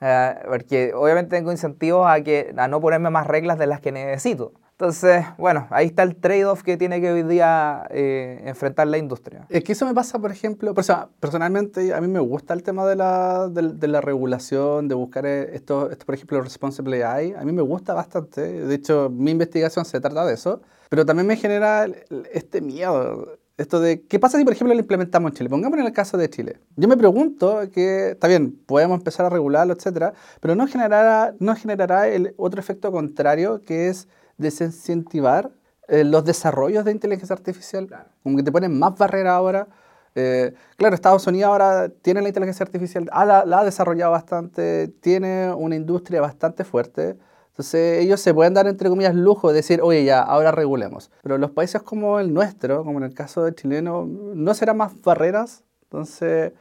Eh, 0.01 0.35
porque 0.45 0.93
obviamente 0.93 1.37
tengo 1.37 1.53
incentivos 1.53 2.05
a, 2.05 2.21
que, 2.21 2.53
a 2.57 2.67
no 2.67 2.81
ponerme 2.81 3.09
más 3.11 3.27
reglas 3.27 3.57
de 3.57 3.67
las 3.67 3.79
que 3.79 3.93
necesito. 3.93 4.51
Entonces, 4.77 5.25
bueno, 5.37 5.67
ahí 5.69 5.85
está 5.85 6.03
el 6.03 6.17
trade-off 6.17 6.61
que 6.61 6.75
tiene 6.75 6.99
que 6.99 7.09
hoy 7.09 7.23
día 7.23 7.87
eh, 7.91 8.41
enfrentar 8.43 8.85
la 8.87 8.97
industria. 8.97 9.45
Es 9.47 9.63
que 9.63 9.71
eso 9.71 9.85
me 9.85 9.93
pasa, 9.93 10.19
por 10.19 10.33
ejemplo, 10.33 10.73
personalmente 10.73 11.93
a 11.93 12.01
mí 12.01 12.09
me 12.09 12.19
gusta 12.19 12.53
el 12.53 12.61
tema 12.61 12.85
de 12.85 12.97
la, 12.97 13.47
de, 13.47 13.87
la 13.87 14.01
regulación, 14.01 14.89
de 14.89 14.95
buscar 14.95 15.25
eh, 15.25 15.55
esto, 15.55 15.89
esto, 15.89 16.05
por 16.05 16.15
ejemplo, 16.15 16.41
Responsible 16.41 17.05
AI. 17.05 17.35
A 17.35 17.45
mí 17.45 17.53
me 17.53 17.61
gusta 17.61 17.93
bastante. 17.93 18.41
De 18.41 18.75
hecho, 18.75 19.09
mi 19.09 19.31
investigación 19.31 19.85
se 19.85 20.01
trata 20.01 20.25
de 20.25 20.33
eso. 20.33 20.61
Pero 20.89 21.05
también 21.05 21.25
me 21.25 21.37
genera 21.37 21.87
este 22.33 22.59
miedo. 22.59 23.37
Esto 23.57 23.79
de, 23.79 24.01
¿qué 24.01 24.19
pasa 24.19 24.37
si, 24.37 24.43
por 24.43 24.51
ejemplo, 24.51 24.73
lo 24.73 24.81
implementamos 24.81 25.31
en 25.31 25.37
Chile? 25.37 25.49
Pongamos 25.49 25.79
en 25.79 25.85
el 25.85 25.93
caso 25.93 26.17
de 26.17 26.29
Chile. 26.29 26.59
Yo 26.75 26.89
me 26.89 26.97
pregunto 26.97 27.61
que, 27.73 28.11
está 28.11 28.27
bien, 28.27 28.59
podemos 28.65 28.97
empezar 28.97 29.25
a 29.25 29.29
regularlo, 29.29 29.73
etcétera, 29.73 30.13
pero 30.41 30.53
no 30.55 30.67
generará, 30.67 31.33
no 31.39 31.55
generará 31.55 32.09
el 32.09 32.33
otro 32.35 32.59
efecto 32.59 32.91
contrario 32.91 33.63
que 33.63 33.87
es 33.87 34.09
desincentivar 34.37 35.51
eh, 35.87 36.03
los 36.03 36.25
desarrollos 36.25 36.85
de 36.85 36.91
inteligencia 36.91 37.33
artificial. 37.33 37.87
Como 38.23 38.37
que 38.37 38.43
te 38.43 38.51
ponen 38.51 38.77
más 38.77 38.97
barreras 38.97 39.33
ahora. 39.33 39.67
Eh, 40.15 40.53
claro, 40.77 40.95
Estados 40.95 41.27
Unidos 41.27 41.49
ahora 41.49 41.89
tiene 41.89 42.21
la 42.21 42.29
inteligencia 42.29 42.63
artificial, 42.63 43.05
la, 43.05 43.39
ha 43.39 43.63
desarrollado 43.65 44.11
bastante, 44.11 44.87
tiene 45.01 45.53
una 45.53 45.75
industria 45.75 46.21
bastante 46.21 46.63
fuerte. 46.63 47.17
Entonces 47.49 48.03
ellos 48.03 48.19
se 48.19 48.33
pueden 48.33 48.53
dar, 48.53 48.67
entre 48.67 48.89
comillas, 48.89 49.15
lujo 49.15 49.49
de 49.49 49.55
decir, 49.55 49.81
oye, 49.81 50.03
ya, 50.03 50.21
ahora 50.21 50.51
regulemos. 50.51 51.11
Pero 51.21 51.37
los 51.37 51.51
países 51.51 51.81
como 51.81 52.19
el 52.19 52.33
nuestro, 52.33 52.83
como 52.83 52.97
en 52.99 53.05
el 53.05 53.13
caso 53.13 53.43
del 53.43 53.55
chileno, 53.55 54.05
no 54.05 54.53
serán 54.53 54.77
más 54.77 55.01
barreras. 55.01 55.63
Entonces, 55.83 56.53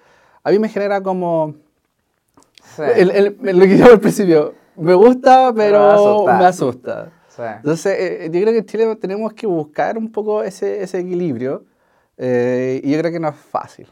a 0.42 0.50
mí 0.50 0.58
me 0.58 0.68
genera 0.68 1.00
como... 1.00 1.54
El, 2.78 3.10
el, 3.10 3.58
lo 3.58 3.64
que 3.66 3.78
yo 3.78 3.86
al 3.86 4.00
principio, 4.00 4.54
me 4.76 4.94
gusta, 4.94 5.52
pero 5.54 6.26
me 6.26 6.44
asusta. 6.44 7.12
Entonces, 7.38 7.96
eh, 7.98 8.30
yo 8.32 8.40
creo 8.40 8.52
que 8.52 8.58
en 8.58 8.66
Chile 8.66 8.96
tenemos 8.96 9.32
que 9.32 9.46
buscar 9.46 9.98
un 9.98 10.10
poco 10.10 10.42
ese, 10.42 10.82
ese 10.82 11.00
equilibrio 11.00 11.64
eh, 12.16 12.80
y 12.82 12.92
yo 12.92 12.98
creo 12.98 13.12
que 13.12 13.20
no 13.20 13.28
es 13.28 13.36
fácil. 13.36 13.88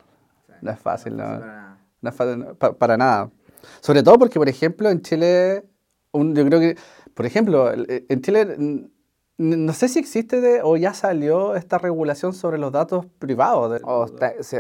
No 0.61 0.71
es 0.71 0.79
fácil, 0.79 1.17
no, 1.17 1.41
no 2.01 2.11
es 2.11 2.15
fácil 2.15 2.45
para, 2.79 2.97
nada. 2.97 3.31
Sobre 3.81 4.03
todo 4.03 4.19
porque, 4.19 4.39
por 4.39 4.49
ejemplo, 4.49 4.91
en 4.91 5.03
Chile, 5.03 5.65
un, 6.13 6.35
yo 6.35 6.45
creo 6.47 6.61
que, 6.61 6.77
por 7.15 7.27
ejemplo, 7.27 7.73
en 7.75 8.23
Chile 8.23 8.91
no 9.43 9.73
sé 9.73 9.89
si 9.89 9.99
existe 9.99 10.61
o 10.63 10.77
ya 10.77 10.95
salió 10.95 11.57
esta 11.57 11.79
regulación 11.79 12.33
sobre 12.33 12.59
los 12.59 12.71
datos 12.71 13.07
privados. 13.19 13.83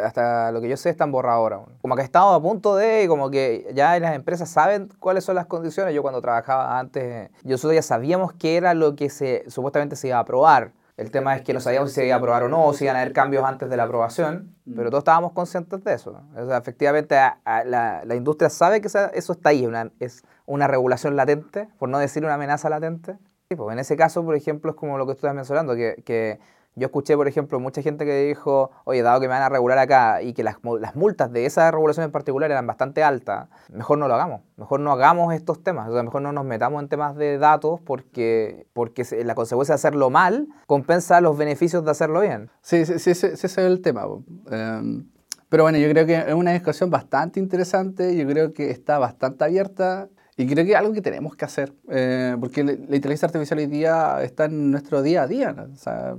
hasta, 0.02 0.52
lo 0.52 0.60
que 0.60 0.68
yo 0.68 0.76
sé 0.76 0.90
están 0.90 1.12
borrados 1.12 1.38
ahora. 1.38 1.60
Como 1.80 1.94
que 1.94 2.02
estamos 2.02 2.36
a 2.36 2.42
punto 2.42 2.74
de, 2.76 3.06
como 3.08 3.30
que 3.30 3.70
ya 3.74 3.98
las 4.00 4.14
empresas 4.14 4.50
saben 4.50 4.88
cuáles 4.98 5.24
son 5.24 5.36
las 5.36 5.46
condiciones. 5.46 5.94
Yo 5.94 6.02
cuando 6.02 6.20
trabajaba 6.20 6.78
antes, 6.78 7.30
nosotros 7.44 7.74
ya 7.74 7.82
sabíamos 7.82 8.32
qué 8.32 8.56
era 8.56 8.74
lo 8.74 8.96
que 8.96 9.08
se, 9.08 9.44
supuestamente 9.48 9.94
se 9.94 10.08
iba 10.08 10.16
a 10.16 10.20
aprobar. 10.20 10.72
El 10.96 11.10
tema 11.10 11.34
es 11.36 11.42
que 11.42 11.54
no 11.54 11.60
sabíamos 11.60 11.90
si 11.90 11.94
se 11.96 12.06
iba 12.06 12.16
a 12.16 12.18
aprobar 12.18 12.42
o 12.42 12.48
no, 12.48 12.72
si 12.74 12.84
iban 12.84 12.96
a 12.96 13.00
haber 13.00 13.12
cambios 13.12 13.44
antes 13.44 13.70
de 13.70 13.76
la 13.76 13.84
aprobación, 13.84 14.54
mm. 14.66 14.74
pero 14.76 14.90
todos 14.90 15.02
estábamos 15.02 15.32
conscientes 15.32 15.82
de 15.84 15.94
eso. 15.94 16.20
O 16.36 16.46
sea, 16.46 16.58
efectivamente, 16.58 17.14
la, 17.14 18.02
la, 18.04 18.14
industria 18.14 18.50
sabe 18.50 18.80
que 18.80 18.88
eso 18.88 19.32
está 19.32 19.48
ahí, 19.48 19.66
una, 19.66 19.90
es 20.00 20.22
una 20.44 20.66
regulación 20.66 21.16
latente, 21.16 21.68
por 21.78 21.88
no 21.88 21.98
decir 21.98 22.24
una 22.24 22.34
amenaza 22.34 22.68
latente, 22.68 23.16
pues 23.56 23.72
en 23.72 23.78
ese 23.78 23.96
caso, 23.96 24.24
por 24.24 24.34
ejemplo, 24.34 24.70
es 24.70 24.76
como 24.76 24.98
lo 24.98 25.06
que 25.06 25.12
tú 25.12 25.18
estás 25.18 25.34
mencionando, 25.34 25.74
que, 25.74 26.02
que 26.04 26.38
yo 26.74 26.86
escuché, 26.86 27.16
por 27.16 27.28
ejemplo, 27.28 27.60
mucha 27.60 27.82
gente 27.82 28.06
que 28.06 28.24
dijo, 28.24 28.70
oye, 28.84 29.02
dado 29.02 29.20
que 29.20 29.26
me 29.26 29.34
van 29.34 29.42
a 29.42 29.50
regular 29.50 29.78
acá 29.78 30.22
y 30.22 30.32
que 30.32 30.42
las, 30.42 30.56
las, 30.80 30.96
multas 30.96 31.30
de 31.30 31.44
esa 31.44 31.70
regulación 31.70 32.04
en 32.04 32.12
particular 32.12 32.50
eran 32.50 32.66
bastante 32.66 33.02
altas, 33.02 33.48
mejor 33.70 33.98
no 33.98 34.08
lo 34.08 34.14
hagamos, 34.14 34.40
mejor 34.56 34.80
no 34.80 34.90
hagamos 34.92 35.34
estos 35.34 35.62
temas, 35.62 35.88
o 35.90 35.92
sea, 35.92 36.02
mejor 36.02 36.22
no 36.22 36.32
nos 36.32 36.46
metamos 36.46 36.82
en 36.82 36.88
temas 36.88 37.14
de 37.16 37.36
datos 37.36 37.80
porque, 37.82 38.66
porque 38.72 39.04
la 39.24 39.34
consecuencia 39.34 39.74
de 39.74 39.76
hacerlo 39.76 40.08
mal 40.08 40.48
compensa 40.66 41.20
los 41.20 41.36
beneficios 41.36 41.84
de 41.84 41.90
hacerlo 41.90 42.20
bien. 42.20 42.50
Sí, 42.62 42.86
sí, 42.86 42.98
sí, 42.98 43.10
ese, 43.10 43.32
es 43.34 43.58
el 43.58 43.82
tema. 43.82 44.06
Em, 44.50 45.06
pero 45.50 45.64
bueno, 45.64 45.76
yo 45.76 45.90
creo 45.90 46.06
que 46.06 46.16
es 46.16 46.34
una 46.34 46.52
discusión 46.52 46.88
bastante 46.88 47.38
interesante, 47.38 48.16
yo 48.16 48.26
creo 48.26 48.54
que 48.54 48.70
está 48.70 48.98
bastante 48.98 49.44
abierta. 49.44 50.08
Y 50.36 50.46
creo 50.46 50.64
que 50.64 50.72
es 50.72 50.76
algo 50.76 50.92
que 50.92 51.02
tenemos 51.02 51.36
que 51.36 51.44
hacer, 51.44 51.74
eh, 51.90 52.36
porque 52.40 52.64
la, 52.64 52.72
inteligencia 52.72 53.26
artificial 53.26 53.58
hoy 53.58 53.66
día 53.66 54.22
está 54.22 54.46
en 54.46 54.70
nuestro 54.70 55.02
día 55.02 55.22
a 55.22 55.26
día, 55.26 55.52
¿no? 55.52 55.64
O 55.64 55.76
sea, 55.76 56.16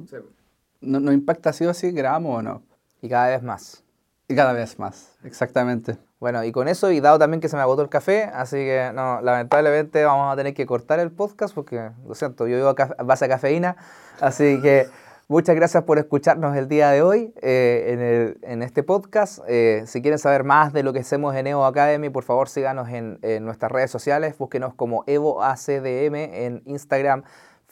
nos 0.82 1.14
impacta 1.14 1.52
si 1.52 1.66
o 1.66 1.74
sí, 1.74 1.94
queramos 1.94 2.40
o 2.40 2.42
no. 2.42 2.62
Y 3.02 3.10
cada 3.10 3.30
vez 3.30 3.42
más. 3.42 3.84
Y 4.28 4.36
cada 4.36 4.54
vez 4.54 4.78
más, 4.78 5.18
exactamente. 5.24 5.98
Bueno, 6.20 6.44
y 6.44 6.52
con 6.52 6.68
eso, 6.68 6.92
y 6.92 7.00
dado 7.02 7.20
también 7.20 7.42
que 7.42 7.50
se 7.50 7.56
me 7.56 7.62
agotó 7.64 7.82
el 7.82 7.90
café, 7.90 8.24
así 8.24 8.58
que 8.58 8.92
no, 8.94 9.20
lamentablemente 9.22 10.06
vamos 10.06 10.32
a 10.32 10.38
tener 10.38 10.54
que 10.54 10.66
cortar 10.66 11.00
el 11.00 11.12
podcast 11.12 11.54
porque, 11.54 11.90
lo 12.08 12.16
siento, 12.16 12.48
yo 12.48 12.56
vivo 12.56 12.70
a 12.70 13.04
base 13.04 13.26
de 13.26 13.30
cafeína, 13.30 13.76
así 14.22 14.62
que... 14.62 14.88
Muchas 15.34 15.56
gracias 15.56 15.86
por 15.86 15.98
escucharnos 15.98 16.56
el 16.56 16.68
día 16.68 16.92
de 16.92 17.02
hoy 17.02 17.34
eh, 17.42 18.36
en, 18.44 18.62
este 18.62 18.84
podcast. 18.84 19.40
Eh, 19.48 19.82
si 19.88 20.04
quieren 20.04 20.20
saber 20.20 20.44
más 20.44 20.74
de 20.74 20.84
lo 20.84 20.94
que 20.94 21.00
hacemos 21.00 21.36
en 21.36 21.48
Evo 21.48 21.66
Academy, 21.66 22.12
por 22.12 22.24
favor 22.24 22.48
síganos 22.48 22.88
en, 22.90 23.18
en 23.24 23.44
nuestras 23.44 23.72
redes 23.72 23.90
sociales. 23.90 24.38
Búsquenos 24.38 24.76
como 24.76 25.04
Evo 25.08 25.42
ACDM 25.42 26.14
en 26.14 26.62
Instagram, 26.68 27.24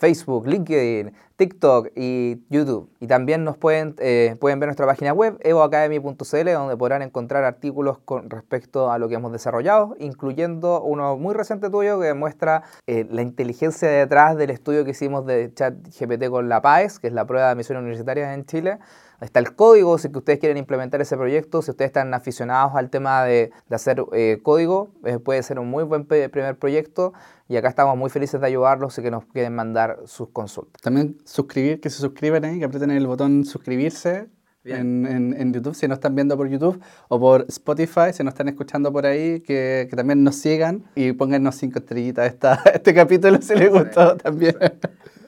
Facebook, 0.01 0.47
LinkedIn, 0.47 1.13
TikTok 1.35 1.89
y 1.95 2.41
YouTube. 2.49 2.89
Y 2.99 3.05
también 3.05 3.43
nos 3.43 3.55
pueden, 3.55 3.93
eh, 3.99 4.35
pueden 4.39 4.59
ver 4.59 4.65
nuestra 4.65 4.87
página 4.87 5.13
web, 5.13 5.37
evoacademy.cl, 5.41 6.53
donde 6.53 6.75
podrán 6.75 7.03
encontrar 7.03 7.43
artículos 7.43 7.99
con 7.99 8.27
respecto 8.31 8.91
a 8.91 8.97
lo 8.97 9.07
que 9.07 9.15
hemos 9.15 9.31
desarrollado, 9.31 9.95
incluyendo 9.99 10.81
uno 10.81 11.17
muy 11.17 11.35
reciente 11.35 11.69
tuyo 11.69 11.99
que 11.99 12.15
muestra 12.15 12.63
eh, 12.87 13.05
la 13.11 13.21
inteligencia 13.21 13.89
detrás 13.89 14.35
del 14.37 14.49
estudio 14.49 14.83
que 14.85 14.91
hicimos 14.91 15.23
de 15.27 15.53
ChatGPT 15.53 16.29
con 16.31 16.49
la 16.49 16.63
PAES, 16.63 16.97
que 16.97 17.05
es 17.05 17.13
la 17.13 17.25
prueba 17.25 17.45
de 17.45 17.51
admisión 17.51 17.77
universitaria 17.77 18.33
en 18.33 18.45
Chile 18.45 18.79
está 19.21 19.39
el 19.39 19.55
código, 19.55 19.97
si 19.97 20.07
ustedes 20.07 20.39
quieren 20.39 20.57
implementar 20.57 20.99
ese 21.01 21.15
proyecto, 21.15 21.61
si 21.61 21.71
ustedes 21.71 21.89
están 21.89 22.13
aficionados 22.13 22.73
al 22.75 22.89
tema 22.89 23.23
de, 23.23 23.51
hacer 23.69 24.03
eh, 24.13 24.39
código, 24.41 24.89
eh, 25.05 25.19
puede 25.19 25.43
ser 25.43 25.59
un 25.59 25.69
muy 25.69 25.83
buen 25.83 26.05
primer 26.05 26.57
proyecto 26.57 27.13
y 27.47 27.55
acá 27.57 27.69
estamos 27.69 27.97
muy 27.97 28.09
felices 28.09 28.41
de 28.41 28.47
ayudarlos 28.47 28.97
y 28.97 29.01
que 29.01 29.11
nos 29.11 29.25
quieren 29.25 29.53
mandar 29.53 29.99
sus 30.05 30.29
consultas. 30.29 30.81
También 30.81 31.17
suscribir, 31.25 31.79
que 31.79 31.89
se 31.89 31.99
suscriban 31.99 32.43
ahí, 32.45 32.59
que 32.59 32.65
aprieten 32.65 32.91
el 32.91 33.07
botón 33.07 33.45
suscribirse 33.45 34.29
En, 34.63 35.05
en, 35.07 35.53
YouTube, 35.53 35.73
si 35.73 35.87
nos 35.87 35.97
están 35.97 36.13
viendo 36.13 36.37
por 36.37 36.47
YouTube 36.47 36.79
o 37.09 37.19
por 37.19 37.45
Spotify, 37.49 38.13
si 38.13 38.23
nos 38.23 38.33
están 38.33 38.47
escuchando 38.47 38.91
por 38.91 39.07
ahí, 39.07 39.39
que, 39.41 39.87
que 39.89 39.95
también 39.95 40.23
nos 40.23 40.35
sigan 40.35 40.83
y 40.95 41.13
póngannos 41.13 41.55
cinco 41.55 41.79
estrellitas 41.79 42.25
a 42.25 42.27
esta, 42.27 42.63
este 42.73 42.93
capítulo 42.93 43.41
si 43.41 43.55
les 43.55 43.71
gustó 43.71 44.17
también. 44.17 44.55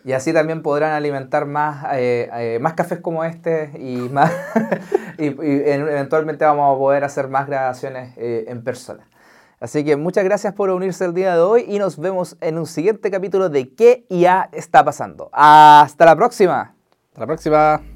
Y 0.05 0.11
así 0.11 0.33
también 0.33 0.61
podrán 0.61 0.91
alimentar 0.91 1.45
más, 1.45 1.85
eh, 1.93 2.29
eh, 2.33 2.59
más 2.59 2.73
cafés 2.73 2.99
como 2.99 3.23
este 3.23 3.71
y, 3.79 4.09
más 4.09 4.31
y, 5.17 5.27
eventualmente 5.27 6.43
vamos 6.43 6.75
a 6.75 6.77
poder 6.77 7.03
hacer 7.03 7.29
más 7.29 7.47
grabaciones 7.47 8.13
eh, 8.17 8.45
en 8.47 8.63
persona. 8.63 9.07
Así 9.61 9.85
que 9.85 9.95
muchas 9.95 10.25
gracias 10.25 10.53
por 10.53 10.69
unirse 10.71 11.05
el 11.05 11.13
día 11.13 11.35
de 11.35 11.41
hoy 11.41 11.65
y 11.65 11.79
nos 11.79 11.97
vemos 11.97 12.35
en 12.41 12.57
un 12.57 12.65
siguiente 12.65 13.09
capítulo 13.09 13.47
de 13.47 13.73
¿Qué 13.73 14.05
ya 14.09 14.49
está 14.51 14.83
pasando? 14.83 15.29
Hasta 15.31 16.03
la 16.05 16.17
próxima. 16.17 16.75
Hasta 17.11 17.21
la 17.21 17.27
próxima. 17.27 17.92